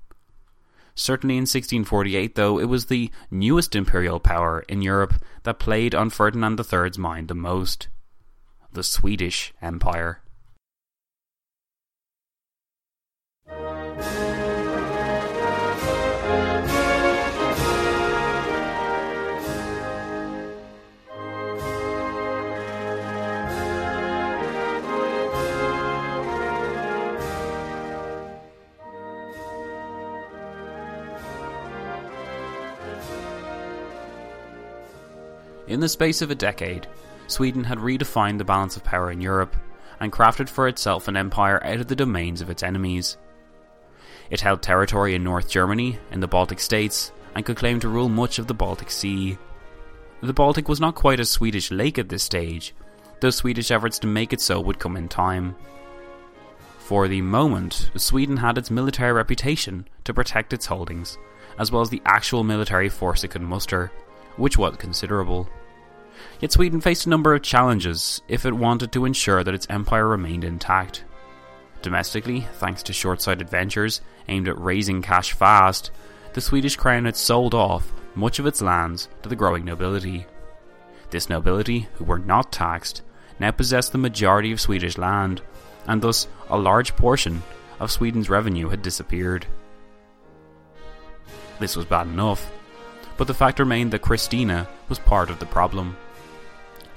Certainly 0.94 1.34
in 1.34 1.42
1648, 1.42 2.34
though, 2.34 2.58
it 2.58 2.66
was 2.66 2.86
the 2.86 3.10
newest 3.30 3.74
imperial 3.74 4.20
power 4.20 4.64
in 4.68 4.82
Europe 4.82 5.14
that 5.42 5.58
played 5.58 5.94
on 5.94 6.10
Ferdinand 6.10 6.60
III's 6.60 6.98
mind 6.98 7.28
the 7.28 7.34
most 7.34 7.88
the 8.72 8.82
Swedish 8.82 9.52
Empire. 9.60 10.22
In 35.70 35.78
the 35.78 35.88
space 35.88 36.20
of 36.20 36.32
a 36.32 36.34
decade, 36.34 36.88
Sweden 37.28 37.62
had 37.62 37.78
redefined 37.78 38.38
the 38.38 38.44
balance 38.44 38.76
of 38.76 38.82
power 38.82 39.08
in 39.12 39.20
Europe 39.20 39.54
and 40.00 40.10
crafted 40.10 40.48
for 40.48 40.66
itself 40.66 41.06
an 41.06 41.16
empire 41.16 41.64
out 41.64 41.78
of 41.78 41.86
the 41.86 41.94
domains 41.94 42.40
of 42.40 42.50
its 42.50 42.64
enemies. 42.64 43.16
It 44.30 44.40
held 44.40 44.62
territory 44.62 45.14
in 45.14 45.22
North 45.22 45.48
Germany, 45.48 46.00
in 46.10 46.18
the 46.18 46.26
Baltic 46.26 46.58
states, 46.58 47.12
and 47.36 47.44
could 47.44 47.56
claim 47.56 47.78
to 47.80 47.88
rule 47.88 48.08
much 48.08 48.40
of 48.40 48.48
the 48.48 48.54
Baltic 48.54 48.90
Sea. 48.90 49.38
The 50.20 50.32
Baltic 50.32 50.68
was 50.68 50.80
not 50.80 50.96
quite 50.96 51.20
a 51.20 51.24
Swedish 51.24 51.70
lake 51.70 52.00
at 52.00 52.08
this 52.08 52.24
stage, 52.24 52.74
though 53.20 53.30
Swedish 53.30 53.70
efforts 53.70 54.00
to 54.00 54.08
make 54.08 54.32
it 54.32 54.40
so 54.40 54.58
would 54.60 54.80
come 54.80 54.96
in 54.96 55.08
time. 55.08 55.54
For 56.80 57.06
the 57.06 57.22
moment, 57.22 57.92
Sweden 57.94 58.38
had 58.38 58.58
its 58.58 58.72
military 58.72 59.12
reputation 59.12 59.86
to 60.02 60.12
protect 60.12 60.52
its 60.52 60.66
holdings, 60.66 61.16
as 61.60 61.70
well 61.70 61.82
as 61.82 61.90
the 61.90 62.02
actual 62.06 62.42
military 62.42 62.88
force 62.88 63.22
it 63.22 63.28
could 63.28 63.42
muster, 63.42 63.92
which 64.36 64.58
was 64.58 64.74
considerable. 64.76 65.48
Yet 66.40 66.52
Sweden 66.52 66.80
faced 66.80 67.06
a 67.06 67.10
number 67.10 67.34
of 67.34 67.42
challenges 67.42 68.22
if 68.28 68.46
it 68.46 68.52
wanted 68.52 68.92
to 68.92 69.04
ensure 69.04 69.44
that 69.44 69.54
its 69.54 69.66
empire 69.68 70.08
remained 70.08 70.44
intact. 70.44 71.04
Domestically, 71.82 72.46
thanks 72.54 72.82
to 72.84 72.92
short 72.92 73.22
sighted 73.22 73.48
ventures 73.48 74.00
aimed 74.28 74.48
at 74.48 74.60
raising 74.60 75.02
cash 75.02 75.32
fast, 75.32 75.90
the 76.32 76.40
Swedish 76.40 76.76
crown 76.76 77.04
had 77.04 77.16
sold 77.16 77.54
off 77.54 77.92
much 78.14 78.38
of 78.38 78.46
its 78.46 78.62
lands 78.62 79.08
to 79.22 79.28
the 79.28 79.36
growing 79.36 79.64
nobility. 79.64 80.26
This 81.10 81.28
nobility, 81.28 81.88
who 81.94 82.04
were 82.04 82.18
not 82.18 82.52
taxed, 82.52 83.02
now 83.38 83.50
possessed 83.50 83.92
the 83.92 83.98
majority 83.98 84.52
of 84.52 84.60
Swedish 84.60 84.98
land, 84.98 85.42
and 85.86 86.02
thus 86.02 86.28
a 86.48 86.58
large 86.58 86.94
portion 86.96 87.42
of 87.80 87.90
Sweden's 87.90 88.30
revenue 88.30 88.68
had 88.68 88.82
disappeared. 88.82 89.46
This 91.58 91.76
was 91.76 91.86
bad 91.86 92.06
enough, 92.06 92.50
but 93.16 93.26
the 93.26 93.34
fact 93.34 93.58
remained 93.58 93.92
that 93.92 94.02
Christina 94.02 94.68
was 94.88 94.98
part 94.98 95.30
of 95.30 95.38
the 95.38 95.46
problem 95.46 95.96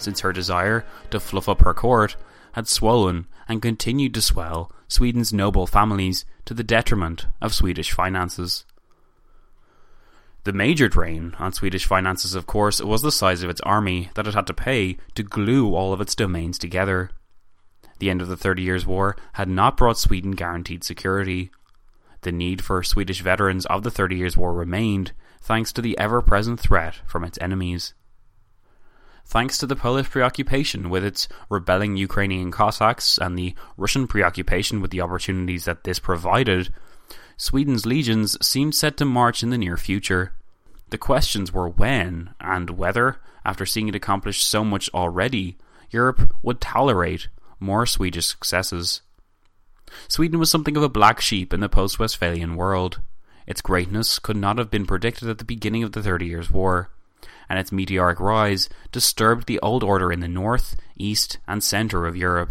since 0.04 0.20
her 0.20 0.34
desire 0.34 0.86
to 1.10 1.20
fluff 1.20 1.50
up 1.50 1.62
her 1.62 1.74
court 1.74 2.16
had 2.54 2.68
swollen 2.68 3.28
and 3.48 3.62
continued 3.62 4.14
to 4.14 4.22
swell 4.22 4.72
Sweden's 4.88 5.34
noble 5.34 5.68
families 5.68 6.26
to 6.46 6.54
the 6.54 6.64
detriment 6.64 7.28
of 7.42 7.54
Swedish 7.54 7.92
finances. 7.92 8.66
The 10.44 10.54
major 10.54 10.88
drain 10.88 11.36
on 11.40 11.54
Swedish 11.54 11.86
finances, 11.86 12.36
of 12.36 12.46
course, 12.46 12.82
was 12.82 13.02
the 13.02 13.12
size 13.12 13.44
of 13.44 13.50
its 13.50 13.62
army 13.62 14.10
that 14.16 14.28
it 14.28 14.34
had 14.34 14.48
to 14.48 14.54
pay 14.54 14.98
to 15.16 15.24
glue 15.24 15.74
all 15.74 15.94
of 15.94 16.02
its 16.02 16.16
domains 16.16 16.58
together. 16.60 17.12
The 18.00 18.10
end 18.10 18.22
of 18.22 18.28
the 18.28 18.38
Thirty 18.38 18.62
Years' 18.62 18.86
War 18.86 19.16
had 19.34 19.48
not 19.48 19.78
brought 19.78 19.98
Sweden 19.98 20.32
guaranteed 20.32 20.84
security. 20.84 21.50
The 22.22 22.32
need 22.32 22.62
for 22.62 22.84
Swedish 22.84 23.22
veterans 23.22 23.66
of 23.68 23.84
the 23.84 23.92
Thirty 23.92 24.18
Years' 24.18 24.36
War 24.36 24.54
remained, 24.54 25.14
thanks 25.42 25.72
to 25.74 25.82
the 25.82 25.98
ever 25.98 26.22
present 26.22 26.60
threat 26.60 26.96
from 27.08 27.24
its 27.24 27.38
enemies 27.40 27.94
thanks 29.26 29.58
to 29.58 29.66
the 29.66 29.76
Polish 29.76 30.10
preoccupation 30.10 30.90
with 30.90 31.04
its 31.04 31.28
rebelling 31.50 31.98
Ukrainian 31.98 32.52
Cossacks 32.52 33.18
and 33.18 33.38
the 33.38 33.56
Russian 33.78 34.08
preoccupation 34.08 34.82
with 34.82 34.92
the 34.92 35.02
opportunities 35.02 35.66
that 35.66 35.84
this 35.84 36.00
provided, 36.00 36.74
Sweden's 37.38 37.86
legions 37.86 38.38
seemed 38.46 38.76
set 38.76 38.98
to 38.98 39.06
march 39.06 39.44
in 39.44 39.50
the 39.50 39.58
near 39.58 39.78
future. 39.78 40.34
The 40.90 40.98
questions 40.98 41.52
were 41.52 41.68
when 41.68 42.34
and 42.40 42.72
whether, 42.72 43.18
after 43.44 43.66
seeing 43.66 43.88
it 43.88 43.96
accomplish 43.96 44.44
so 44.44 44.64
much 44.64 44.90
already, 44.94 45.58
Europe 45.90 46.32
would 46.44 46.62
tolerate 46.62 47.28
more 47.60 47.86
Swedish 47.86 48.28
successes. 48.28 49.02
Sweden 50.08 50.40
was 50.40 50.50
something 50.50 50.78
of 50.78 50.84
a 50.84 50.90
black 50.90 51.22
sheep 51.22 51.54
in 51.54 51.60
the 51.60 51.70
post 51.70 52.00
Westphalian 52.00 52.56
world. 52.56 53.02
Its 53.46 53.62
greatness 53.62 54.20
could 54.20 54.38
not 54.38 54.58
have 54.58 54.72
been 54.72 54.86
predicted 54.86 55.30
at 55.30 55.38
the 55.38 55.44
beginning 55.44 55.84
of 55.84 55.92
the 55.92 56.02
Thirty 56.02 56.28
Years' 56.28 56.50
War 56.50 56.90
and 57.50 57.60
its 57.60 57.72
meteoric 57.72 58.20
rise 58.20 58.70
disturbed 58.92 59.48
the 59.48 59.60
old 59.60 59.84
order 59.84 60.12
in 60.12 60.20
the 60.20 60.28
north, 60.28 60.76
east, 60.98 61.38
and 61.48 61.64
centre 61.64 62.06
of 62.06 62.18
Europe. 62.18 62.50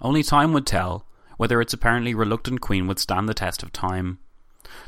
Only 0.00 0.22
time 0.22 0.52
would 0.52 0.66
tell 0.66 1.06
whether 1.36 1.60
its 1.60 1.72
apparently 1.72 2.14
reluctant 2.14 2.60
queen 2.60 2.86
would 2.86 2.98
stand 2.98 3.28
the 3.28 3.34
test 3.34 3.62
of 3.62 3.72
time. 3.72 4.18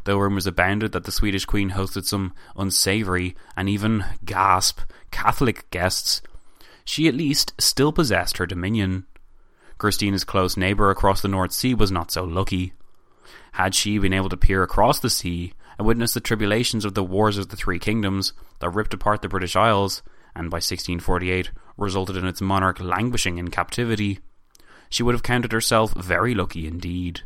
Though 0.05 0.19
rumours 0.19 0.47
abounded 0.47 0.93
that 0.93 1.05
the 1.05 1.13
Swedish 1.13 1.45
queen 1.45 1.71
hosted 1.71 2.05
some 2.05 2.35
unsavoury 2.57 3.35
and 3.57 3.69
even, 3.69 4.05
gasp, 4.25 4.81
Catholic 5.11 5.69
guests, 5.71 6.23
she 6.85 7.09
at 7.09 7.15
least 7.15 7.53
still 7.59 7.93
possessed 7.93 8.39
her 8.39 8.47
dominion. 8.47 9.07
Christina's 9.79 10.25
close 10.25 10.57
neighbour 10.57 10.91
across 10.91 11.23
the 11.23 11.29
North 11.29 11.53
Sea 11.53 11.75
was 11.75 11.91
not 11.91 12.11
so 12.11 12.25
lucky. 12.25 12.73
Had 13.53 13.75
she 13.75 13.99
been 13.99 14.13
able 14.13 14.29
to 14.29 14.37
peer 14.37 14.63
across 14.63 15.01
the 15.01 15.11
sea 15.11 15.55
and 15.79 15.87
witness 15.87 16.15
the 16.15 16.21
tribulations 16.21 16.85
of 16.85 16.95
the 16.95 17.05
Wars 17.05 17.39
of 17.39 17.49
the 17.49 17.57
Three 17.57 17.79
Kingdoms 17.79 18.33
that 18.61 18.71
ripped 18.71 18.95
apart 18.95 19.23
the 19.23 19.29
British 19.29 19.57
Isles, 19.57 20.03
and 20.35 20.51
by 20.51 20.57
1648 20.57 21.51
resulted 21.77 22.17
in 22.17 22.27
its 22.27 22.41
monarch 22.41 22.81
languishing 22.81 23.39
in 23.39 23.49
captivity, 23.49 24.21
she 24.89 25.03
would 25.03 25.15
have 25.15 25.23
counted 25.23 25.53
herself 25.53 25.95
very 25.95 26.35
lucky 26.35 26.67
indeed. 26.67 27.23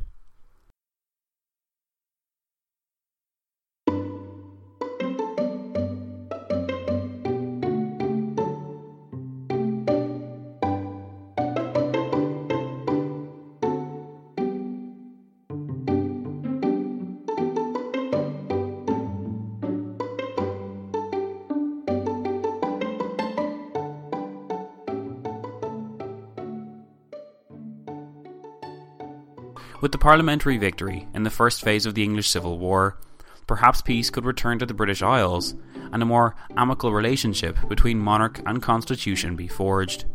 With 29.81 29.93
the 29.93 29.99
parliamentary 29.99 30.57
victory 30.57 31.07
in 31.13 31.23
the 31.23 31.31
first 31.31 31.63
phase 31.63 31.85
of 31.85 31.95
the 31.95 32.03
English 32.03 32.31
Civil 32.31 32.59
War, 32.59 32.99
perhaps 33.47 33.83
peace 33.83 34.09
could 34.09 34.25
return 34.25 34.59
to 34.59 34.67
the 34.67 34.75
British 34.75 35.03
Isles 35.03 35.55
and 35.93 36.03
a 36.03 36.07
more 36.07 36.35
amicable 36.57 36.93
relationship 36.93 37.57
between 37.69 37.99
monarch 37.99 38.41
and 38.47 38.63
constitution 38.63 39.37
be 39.37 39.49
forged. 39.49 40.07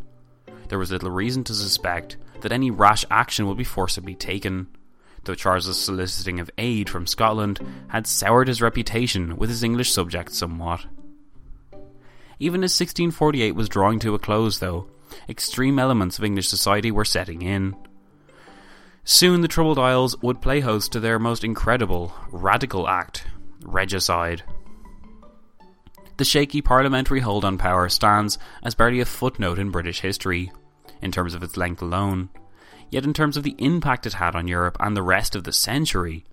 There 0.69 0.80
was 0.80 0.91
little 0.91 1.12
reason 1.12 1.43
to 1.43 1.54
suspect 1.54 2.17
that 2.41 2.52
any 2.52 2.71
rash 2.71 3.06
action 3.12 3.45
would 3.47 3.58
be 3.58 3.63
forcibly 3.63 4.15
taken, 4.15 4.67
though 5.26 5.36
Charles's 5.36 5.80
soliciting 5.80 6.39
of 6.39 6.50
aid 6.58 6.89
from 6.89 7.06
Scotland 7.06 7.60
had 7.89 8.08
soured 8.08 8.47
his 8.47 8.63
reputation 8.63 9.38
with 9.38 9.50
his 9.50 9.63
English 9.63 9.91
subjects 9.91 10.38
somewhat. 10.38 10.86
Even 12.39 12.63
as 12.63 12.71
1648 12.71 13.52
was 13.52 13.69
drawing 13.69 14.00
to 14.00 14.15
a 14.15 14.19
close, 14.19 14.58
though, 14.58 14.88
extreme 15.30 15.78
elements 15.78 16.17
of 16.17 16.26
English 16.26 16.47
society 16.47 16.89
were 16.89 17.06
setting 17.06 17.43
in. 17.43 17.76
Soon 19.03 19.41
the 19.41 19.47
Troubled 19.47 19.79
Isles 19.79 20.19
would 20.21 20.41
play 20.41 20.59
host 20.59 20.91
to 20.91 20.99
their 20.99 21.19
most 21.19 21.43
incredible, 21.43 22.13
radical 22.29 22.87
act 22.87 23.25
regicide. 23.63 24.43
The 26.17 26.25
shaky 26.25 26.61
parliamentary 26.61 27.19
hold 27.19 27.43
on 27.43 27.57
power 27.57 27.89
stands 27.89 28.37
as 28.63 28.75
barely 28.75 28.99
a 28.99 29.05
footnote 29.05 29.59
in 29.59 29.71
British 29.71 30.01
history, 30.01 30.51
in 31.01 31.11
terms 31.11 31.33
of 31.33 31.41
its 31.41 31.57
length 31.57 31.81
alone, 31.81 32.29
Yet, 32.91 33.05
in 33.05 33.13
terms 33.13 33.37
of 33.37 33.43
the 33.43 33.55
impact 33.57 34.05
it 34.05 34.13
had 34.13 34.35
on 34.35 34.49
Europe 34.49 34.75
and 34.81 34.95
the 34.95 35.01
rest 35.01 35.33
of 35.33 35.45
the 35.45 35.53
century, 35.53 36.25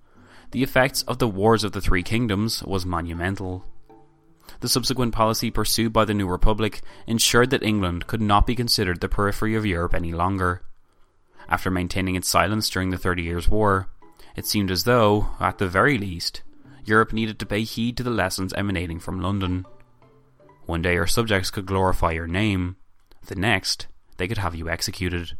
the 0.50 0.64
effects 0.64 1.02
of 1.02 1.18
the 1.18 1.28
Wars 1.28 1.62
of 1.62 1.70
the 1.70 1.80
Three 1.80 2.02
Kingdoms 2.02 2.64
was 2.64 2.84
monumental. 2.84 3.64
The 4.58 4.68
subsequent 4.68 5.14
policy 5.14 5.52
pursued 5.52 5.92
by 5.92 6.04
the 6.04 6.14
new 6.14 6.26
republic 6.26 6.82
ensured 7.06 7.50
that 7.50 7.62
England 7.62 8.08
could 8.08 8.20
not 8.20 8.44
be 8.44 8.56
considered 8.56 9.00
the 9.00 9.08
periphery 9.08 9.54
of 9.54 9.64
Europe 9.64 9.94
any 9.94 10.12
longer. 10.12 10.62
After 11.48 11.70
maintaining 11.70 12.14
its 12.14 12.28
silence 12.28 12.68
during 12.68 12.90
the 12.90 12.98
Thirty 12.98 13.22
Years' 13.22 13.48
War, 13.48 13.88
it 14.36 14.46
seemed 14.46 14.70
as 14.70 14.84
though, 14.84 15.30
at 15.40 15.58
the 15.58 15.68
very 15.68 15.98
least, 15.98 16.42
Europe 16.84 17.12
needed 17.12 17.38
to 17.38 17.46
pay 17.46 17.62
heed 17.62 17.96
to 17.96 18.02
the 18.02 18.10
lessons 18.10 18.52
emanating 18.54 18.98
from 18.98 19.20
London. 19.20 19.66
One 20.66 20.82
day 20.82 20.94
your 20.94 21.06
subjects 21.06 21.50
could 21.50 21.66
glorify 21.66 22.12
your 22.12 22.26
name, 22.26 22.76
the 23.26 23.34
next, 23.34 23.86
they 24.16 24.28
could 24.28 24.38
have 24.38 24.54
you 24.54 24.68
executed. 24.68 25.36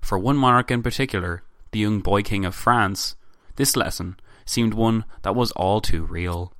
For 0.00 0.18
one 0.18 0.36
monarch 0.36 0.70
in 0.70 0.82
particular, 0.82 1.42
the 1.72 1.78
young 1.78 2.00
boy 2.00 2.22
king 2.22 2.44
of 2.44 2.54
France, 2.54 3.16
this 3.56 3.76
lesson 3.76 4.16
seemed 4.44 4.74
one 4.74 5.04
that 5.22 5.34
was 5.34 5.50
all 5.52 5.80
too 5.80 6.04
real. 6.04 6.52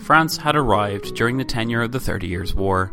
France 0.00 0.36
had 0.36 0.56
arrived 0.56 1.14
during 1.14 1.36
the 1.36 1.44
tenure 1.44 1.82
of 1.82 1.92
the 1.92 2.00
Thirty 2.00 2.26
Years' 2.26 2.54
War, 2.54 2.92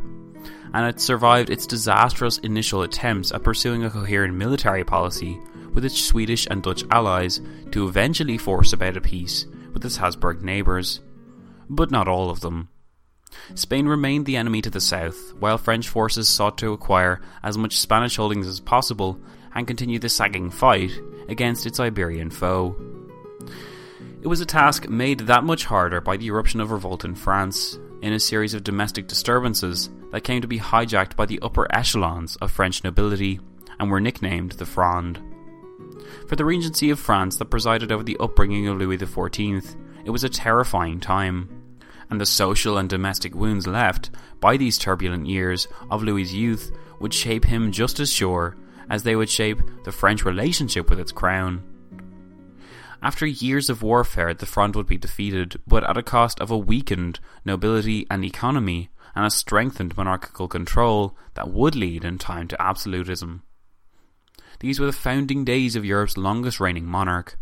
and 0.74 0.86
had 0.86 1.00
survived 1.00 1.50
its 1.50 1.65
disastrous 1.65 2.38
initial 2.39 2.84
attempts 2.84 3.32
at 3.32 3.43
pursuing 3.43 3.84
a 3.84 3.89
coherent 3.89 4.36
military 4.36 4.84
policy 4.84 5.39
with 5.74 5.86
its 5.86 6.00
Swedish 6.00 6.48
and 6.50 6.62
Dutch 6.62 6.84
allies 6.91 7.39
to 7.72 7.88
eventually 7.88 8.38
force 8.38 8.74
about 8.74 8.98
a 8.98 9.02
peace 9.02 9.46
with 9.74 9.86
its 9.86 9.98
Habsburg 9.98 10.43
neighbours. 10.43 11.02
But 11.70 11.91
not 11.91 12.08
all 12.08 12.30
of 12.30 12.41
them. 12.41 12.70
Spain 13.56 13.88
remained 13.88 14.26
the 14.26 14.38
enemy 14.38 14.62
to 14.62 14.70
the 14.70 14.82
south, 14.82 15.34
while 15.36 15.58
French 15.58 15.88
forces 15.88 16.28
sought 16.28 16.58
to 16.60 16.74
acquire 16.74 17.22
as 17.43 17.58
much 17.58 17.78
Spanish 17.78 18.15
holdings 18.15 18.48
as 18.48 18.60
possible 18.60 19.20
and 19.54 19.67
continue 19.67 20.00
the 20.00 20.10
sagging 20.10 20.50
fight 20.50 20.91
against 21.30 21.65
its 21.65 21.80
Iberian 21.80 22.30
foe. 22.30 22.76
It 24.28 24.30
was 24.30 24.42
a 24.42 24.46
task 24.46 24.90
made 24.90 25.22
that 25.22 25.46
much 25.46 25.63
harder 25.63 26.02
by 26.02 26.18
the 26.18 26.28
eruption 26.28 26.60
of 26.60 26.72
revolt 26.72 27.06
in 27.06 27.16
France, 27.16 27.80
in 28.02 28.12
a 28.12 28.20
series 28.20 28.54
of 28.54 28.62
domestic 28.62 29.08
disturbances 29.08 29.90
that 30.12 30.26
came 30.26 30.42
to 30.42 30.50
be 30.50 30.60
hijacked 30.60 31.16
by 31.16 31.26
the 31.26 31.40
upper 31.42 31.66
echelons 31.74 32.36
of 32.42 32.52
French 32.52 32.84
nobility 32.84 33.40
and 33.80 33.90
were 33.90 34.02
nicknamed 34.02 34.52
the 34.52 34.66
Fronde. 34.66 35.22
For 36.28 36.36
the 36.36 36.44
Regency 36.44 36.90
of 36.90 37.00
France 37.00 37.38
that 37.38 37.46
presided 37.46 37.90
over 37.90 38.04
the 38.04 38.18
upbringing 38.20 38.68
of 38.68 38.78
Louis 38.78 38.98
XIV, 38.98 39.78
it 40.04 40.10
was 40.10 40.26
a 40.26 40.30
terrifying 40.30 41.00
time, 41.00 41.48
and 42.10 42.20
the 42.20 42.26
social 42.26 42.78
and 42.78 42.90
domestic 42.90 43.34
wounds 43.34 43.66
left 43.66 44.10
by 44.42 44.58
these 44.58 44.78
turbulent 44.78 45.28
years 45.28 45.70
of 45.90 46.04
Louis's 46.04 46.34
youth 46.34 46.78
would 47.00 47.13
shape 47.13 47.46
him 47.46 47.72
just 47.72 48.02
as 48.02 48.12
sure 48.12 48.58
as 48.90 49.04
they 49.04 49.16
would 49.16 49.30
shape 49.30 49.62
the 49.86 49.94
French 49.94 50.26
relationship 50.26 50.90
with 50.90 51.00
its 51.00 51.13
crown. 51.13 51.63
After 53.02 53.26
years 53.26 53.70
of 53.70 53.84
warfare, 53.84 54.34
the 54.34 54.46
Fronde 54.46 54.76
would 54.76 54.88
be 54.88 54.98
defeated, 54.98 55.60
but 55.68 55.88
at 55.88 55.98
a 55.98 56.04
cost 56.04 56.40
of 56.40 56.50
a 56.50 56.58
weakened 56.58 57.20
nobility 57.46 58.08
and 58.10 58.26
economy, 58.26 58.90
and 59.16 59.26
a 59.26 59.32
strengthened 59.32 59.96
monarchical 59.98 60.48
control 60.48 61.16
that 61.34 61.50
would 61.50 61.76
lead 61.76 62.04
in 62.04 62.18
time 62.18 62.48
to 62.48 62.62
absolutism. 62.62 63.44
These 64.60 64.80
were 64.80 64.86
the 64.86 64.92
founding 64.92 65.44
days 65.44 65.76
of 65.76 65.86
Europe's 65.86 66.18
longest 66.18 66.60
reigning 66.60 66.86
monarch. 66.86 67.38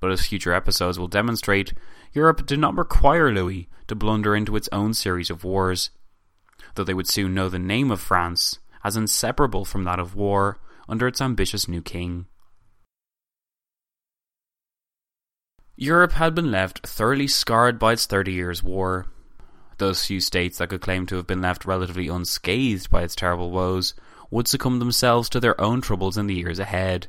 But 0.00 0.12
as 0.12 0.26
future 0.26 0.52
episodes 0.52 0.98
will 0.98 1.08
demonstrate, 1.08 1.72
Europe 2.12 2.46
did 2.46 2.58
not 2.58 2.76
require 2.76 3.32
Louis 3.32 3.68
to 3.88 3.94
blunder 3.94 4.36
into 4.36 4.56
its 4.56 4.68
own 4.70 4.94
series 4.94 5.30
of 5.30 5.44
wars. 5.44 5.90
Though 6.74 6.84
they 6.84 6.94
would 6.94 7.08
soon 7.08 7.34
know 7.34 7.48
the 7.48 7.58
name 7.58 7.90
of 7.90 8.00
France 8.00 8.58
as 8.84 8.96
inseparable 8.96 9.64
from 9.64 9.84
that 9.84 9.98
of 9.98 10.14
war 10.14 10.58
under 10.88 11.06
its 11.06 11.20
ambitious 11.20 11.68
new 11.68 11.80
king. 11.82 12.26
Europe 15.76 16.12
had 16.12 16.36
been 16.36 16.52
left 16.52 16.86
thoroughly 16.86 17.26
scarred 17.26 17.80
by 17.80 17.94
its 17.94 18.06
Thirty 18.06 18.32
Years' 18.32 18.62
War. 18.62 19.06
Those 19.78 20.06
few 20.06 20.20
states 20.20 20.58
that 20.58 20.68
could 20.68 20.80
claim 20.80 21.04
to 21.06 21.16
have 21.16 21.26
been 21.26 21.42
left 21.42 21.64
relatively 21.64 22.06
unscathed 22.06 22.90
by 22.90 23.02
its 23.02 23.16
terrible 23.16 23.50
woes 23.50 23.92
would 24.30 24.46
succumb 24.46 24.78
themselves 24.78 25.28
to 25.30 25.40
their 25.40 25.60
own 25.60 25.80
troubles 25.80 26.16
in 26.16 26.28
the 26.28 26.34
years 26.34 26.60
ahead. 26.60 27.08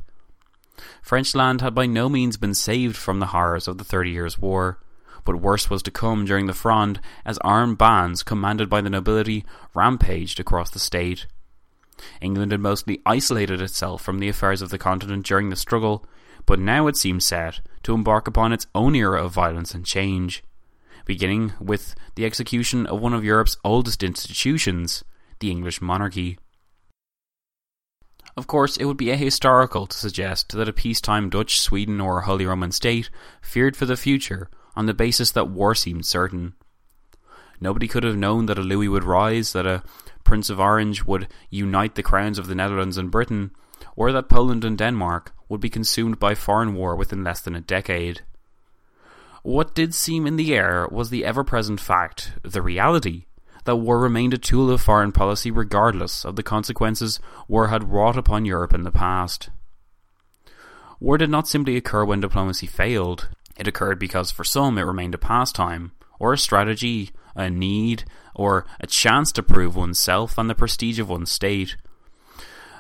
French 1.04 1.36
land 1.36 1.62
had 1.62 1.76
by 1.76 1.86
no 1.86 2.10
means 2.10 2.38
been 2.38 2.56
saved 2.56 2.98
from 2.98 3.20
the 3.20 3.28
horrors 3.28 3.68
of 3.68 3.78
the 3.78 3.84
Thirty 3.84 4.10
Years' 4.10 4.40
War, 4.40 4.80
but 5.24 5.42
worse 5.42 5.70
was 5.70 5.84
to 5.84 5.92
come 5.92 6.26
during 6.26 6.48
the 6.48 6.54
Fronde 6.54 7.00
as 7.24 7.38
armed 7.40 7.78
bands 7.78 8.24
commanded 8.24 8.68
by 8.68 8.82
the 8.82 8.90
nobility 8.90 9.46
rampaged 9.76 10.40
across 10.40 10.72
the 10.72 10.80
state. 10.80 11.28
England 12.20 12.52
had 12.52 12.62
mostly 12.62 13.00
isolated 13.06 13.62
itself 13.62 14.02
from 14.02 14.18
the 14.18 14.28
affairs 14.28 14.64
of 14.64 14.70
the 14.70 14.80
continent 14.80 15.24
during 15.24 15.50
the 15.50 15.56
struggle, 15.56 16.04
but 16.46 16.60
now 16.60 16.88
it 16.88 16.98
seems 16.98 17.26
set 17.26 17.62
to 17.84 17.94
embark 17.94 18.28
upon 18.28 18.54
its 18.54 18.68
own 18.76 18.96
era 18.96 19.24
of 19.24 19.34
violence 19.34 19.74
and 19.74 19.86
change, 19.86 20.44
beginning 21.06 21.54
with 21.60 21.96
the 22.16 22.26
execution 22.26 22.86
of 22.88 23.02
one 23.02 23.14
of 23.14 23.24
Europe's 23.24 23.58
oldest 23.64 24.04
institutions, 24.04 25.04
the 25.40 25.52
English 25.52 25.82
monarchy. 25.82 26.38
Of 28.38 28.48
course, 28.48 28.76
it 28.76 28.86
would 28.86 28.98
be 28.98 29.08
ahistorical 29.08 29.88
to 29.88 29.98
suggest 29.98 30.52
that 30.54 30.68
a 30.68 30.74
peacetime 30.74 31.30
Dutch, 31.30 31.60
Sweden, 31.60 32.02
or 32.02 32.22
Holy 32.22 32.46
Roman 32.46 32.72
state 32.72 33.10
feared 33.42 33.78
for 33.78 33.86
the 33.86 33.96
future 33.96 34.50
on 34.76 34.88
the 34.88 34.94
basis 34.94 35.32
that 35.32 35.50
war 35.50 35.74
seemed 35.74 36.06
certain. 36.06 36.54
Nobody 37.62 37.88
could 37.88 38.04
have 38.04 38.18
known 38.18 38.48
that 38.48 38.58
a 38.58 38.62
Louis 38.62 38.90
would 38.90 39.06
rise, 39.06 39.54
that 39.54 39.66
a 39.66 39.84
Prince 40.26 40.50
of 40.50 40.60
Orange 40.60 41.06
would 41.06 41.30
unite 41.50 41.96
the 41.96 42.04
crowns 42.04 42.38
of 42.38 42.48
the 42.48 42.56
Netherlands 42.56 42.98
and 42.98 43.10
Britain, 43.10 43.52
or 43.96 44.12
that 44.12 44.30
Poland 44.30 44.66
and 44.66 44.78
Denmark 44.78 45.34
would 45.50 45.62
be 45.62 45.70
consumed 45.70 46.20
by 46.20 46.36
foreign 46.36 46.74
war 46.74 46.96
within 46.96 47.24
less 47.24 47.42
than 47.42 47.56
a 47.56 47.62
decade. 47.62 48.22
What 49.44 49.76
did 49.76 49.94
seem 49.94 50.26
in 50.26 50.38
the 50.38 50.56
air 50.56 50.88
was 50.92 51.10
the 51.10 51.24
ever 51.24 51.44
present 51.44 51.80
fact, 51.80 52.34
the 52.42 52.62
reality, 52.62 53.26
that 53.66 53.76
war 53.76 54.00
remained 54.00 54.34
a 54.34 54.40
tool 54.40 54.72
of 54.72 54.82
foreign 54.82 55.12
policy 55.12 55.52
regardless 55.52 56.26
of 56.26 56.36
the 56.36 56.44
consequences 56.44 57.20
war 57.48 57.68
had 57.68 57.92
wrought 57.92 58.18
upon 58.18 58.46
Europe 58.46 58.74
in 58.74 58.84
the 58.84 58.92
past. 58.92 59.50
War 61.00 61.18
did 61.18 61.30
not 61.30 61.48
simply 61.48 61.76
occur 61.76 62.06
when 62.06 62.22
diplomacy 62.22 62.68
failed, 62.68 63.30
it 63.58 63.68
occurred 63.68 64.00
because 64.00 64.32
for 64.32 64.44
some 64.44 64.78
it 64.78 64.84
remained 64.84 65.14
a 65.14 65.20
pastime, 65.20 65.92
or 66.20 66.34
a 66.34 66.38
strategy, 66.38 67.12
a 67.36 67.50
need, 67.50 68.06
or 68.34 68.66
a 68.80 68.88
chance 68.88 69.32
to 69.34 69.44
prove 69.44 69.76
oneself 69.76 70.38
and 70.38 70.50
the 70.50 70.56
prestige 70.56 71.00
of 71.00 71.10
one's 71.10 71.32
state, 71.32 71.76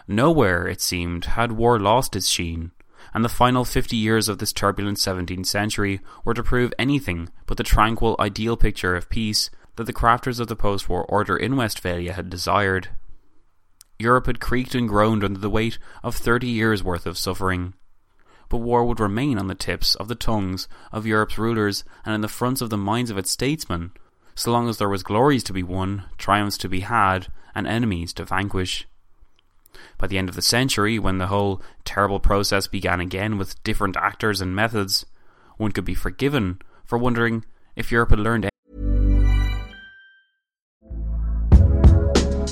Nowhere, 0.08 0.68
it 0.68 0.82
seemed, 0.82 1.26
had 1.26 1.54
war 1.54 1.80
lost 1.80 2.16
its 2.16 2.28
sheen, 2.28 2.72
and 3.14 3.26
the 3.26 3.30
final 3.30 3.66
fifty 3.66 3.98
years 3.98 4.30
of 4.30 4.38
this 4.38 4.54
turbulent 4.54 4.98
17th 5.00 5.48
century 5.48 6.00
were 6.24 6.34
to 6.34 6.44
prove 6.44 6.74
anything 6.78 7.30
but 7.48 7.58
the 7.58 7.64
tranquil, 7.64 8.16
ideal 8.20 8.56
picture 8.56 8.96
of 8.96 9.10
peace 9.10 9.50
that 9.78 9.86
the 9.86 9.94
crafters 9.94 10.40
of 10.40 10.48
the 10.48 10.56
post 10.56 10.88
war 10.88 11.04
order 11.06 11.36
in 11.36 11.56
Westphalia 11.56 12.14
had 12.14 12.30
desired. 12.30 12.90
Europe 13.98 14.28
had 14.28 14.40
creaked 14.40 14.76
and 14.76 14.90
groaned 14.90 15.24
under 15.24 15.40
the 15.40 15.50
weight 15.50 15.80
of 16.04 16.16
thirty 16.16 16.48
years' 16.48 16.84
worth 16.84 17.06
of 17.06 17.18
suffering. 17.18 17.74
But 18.48 18.58
war 18.58 18.86
would 18.86 19.00
remain 19.00 19.40
on 19.40 19.48
the 19.48 19.56
tips 19.56 19.96
of 19.96 20.08
the 20.08 20.16
tongues 20.16 20.68
of 20.92 21.08
Europe's 21.08 21.40
rulers 21.40 21.84
and 22.06 22.14
in 22.14 22.22
the 22.22 22.28
fronts 22.28 22.62
of 22.62 22.70
the 22.70 22.78
minds 22.78 23.10
of 23.10 23.18
its 23.18 23.32
statesmen, 23.32 23.92
so 24.36 24.52
long 24.52 24.70
as 24.70 24.78
there 24.78 24.90
was 24.90 25.02
glories 25.02 25.44
to 25.46 25.54
be 25.54 25.64
won, 25.64 26.04
triumphs 26.18 26.58
to 26.60 26.70
be 26.70 26.82
had, 26.82 27.28
and 27.56 27.66
enemies 27.66 28.14
to 28.14 28.26
vanquish. 28.26 28.86
By 29.98 30.08
the 30.08 30.18
end 30.18 30.30
of 30.30 30.36
the 30.36 30.42
century, 30.42 31.00
when 31.00 31.18
the 31.18 31.28
whole 31.28 31.62
terrible 31.84 32.20
process 32.20 32.68
began 32.68 33.00
again 33.00 33.38
with 33.38 33.62
different 33.64 33.98
actors 33.98 34.42
and 34.42 34.56
methods, 34.56 35.06
one 35.58 35.72
could 35.72 35.86
be 35.86 35.96
forgiven 35.96 36.60
for 36.86 36.98
wondering 36.98 37.46
if 37.76 37.92
Europe 37.92 38.12
had 38.12 38.20
learned 38.20 38.50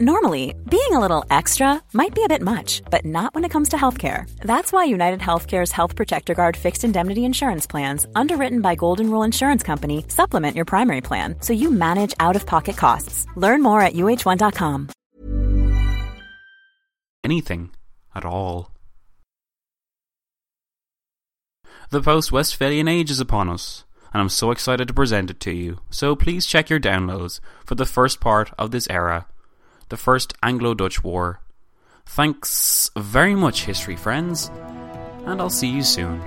Normally, 0.00 0.54
being 0.70 0.92
a 0.92 1.00
little 1.00 1.24
extra 1.28 1.82
might 1.92 2.14
be 2.14 2.22
a 2.22 2.28
bit 2.28 2.42
much, 2.42 2.82
but 2.88 3.04
not 3.04 3.34
when 3.34 3.44
it 3.44 3.48
comes 3.48 3.70
to 3.70 3.76
healthcare. 3.76 4.30
That's 4.40 4.70
why 4.70 4.84
United 4.84 5.18
Healthcare's 5.18 5.72
Health 5.72 5.96
Protector 5.96 6.34
Guard 6.34 6.56
fixed 6.56 6.84
indemnity 6.84 7.24
insurance 7.24 7.66
plans, 7.66 8.06
underwritten 8.14 8.60
by 8.60 8.76
Golden 8.76 9.10
Rule 9.10 9.24
Insurance 9.24 9.64
Company, 9.64 10.04
supplement 10.08 10.54
your 10.54 10.66
primary 10.66 11.00
plan 11.00 11.34
so 11.40 11.52
you 11.52 11.70
manage 11.70 12.14
out 12.20 12.36
of 12.36 12.46
pocket 12.46 12.76
costs. 12.76 13.26
Learn 13.34 13.60
more 13.62 13.80
at 13.80 13.94
uh1.com. 13.94 14.88
Anything 17.24 17.70
at 18.14 18.24
all. 18.24 18.70
The 21.90 22.02
post 22.02 22.30
Westphalian 22.30 22.86
age 22.86 23.10
is 23.10 23.18
upon 23.18 23.48
us, 23.48 23.84
and 24.12 24.20
I'm 24.20 24.28
so 24.28 24.52
excited 24.52 24.86
to 24.86 24.94
present 24.94 25.30
it 25.30 25.40
to 25.40 25.50
you. 25.50 25.80
So 25.90 26.14
please 26.14 26.46
check 26.46 26.70
your 26.70 26.78
downloads 26.78 27.40
for 27.64 27.74
the 27.74 27.86
first 27.86 28.20
part 28.20 28.52
of 28.56 28.70
this 28.70 28.86
era 28.88 29.26
the 29.88 29.96
First 29.96 30.34
Anglo 30.42 30.74
Dutch 30.74 31.02
War. 31.02 31.40
Thanks 32.06 32.90
very 32.96 33.34
much, 33.34 33.64
history 33.64 33.96
friends, 33.96 34.50
and 35.26 35.40
I'll 35.40 35.50
see 35.50 35.68
you 35.68 35.82
soon. 35.82 36.22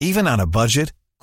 Even 0.00 0.28
on 0.28 0.38
a 0.38 0.46
budget, 0.46 0.92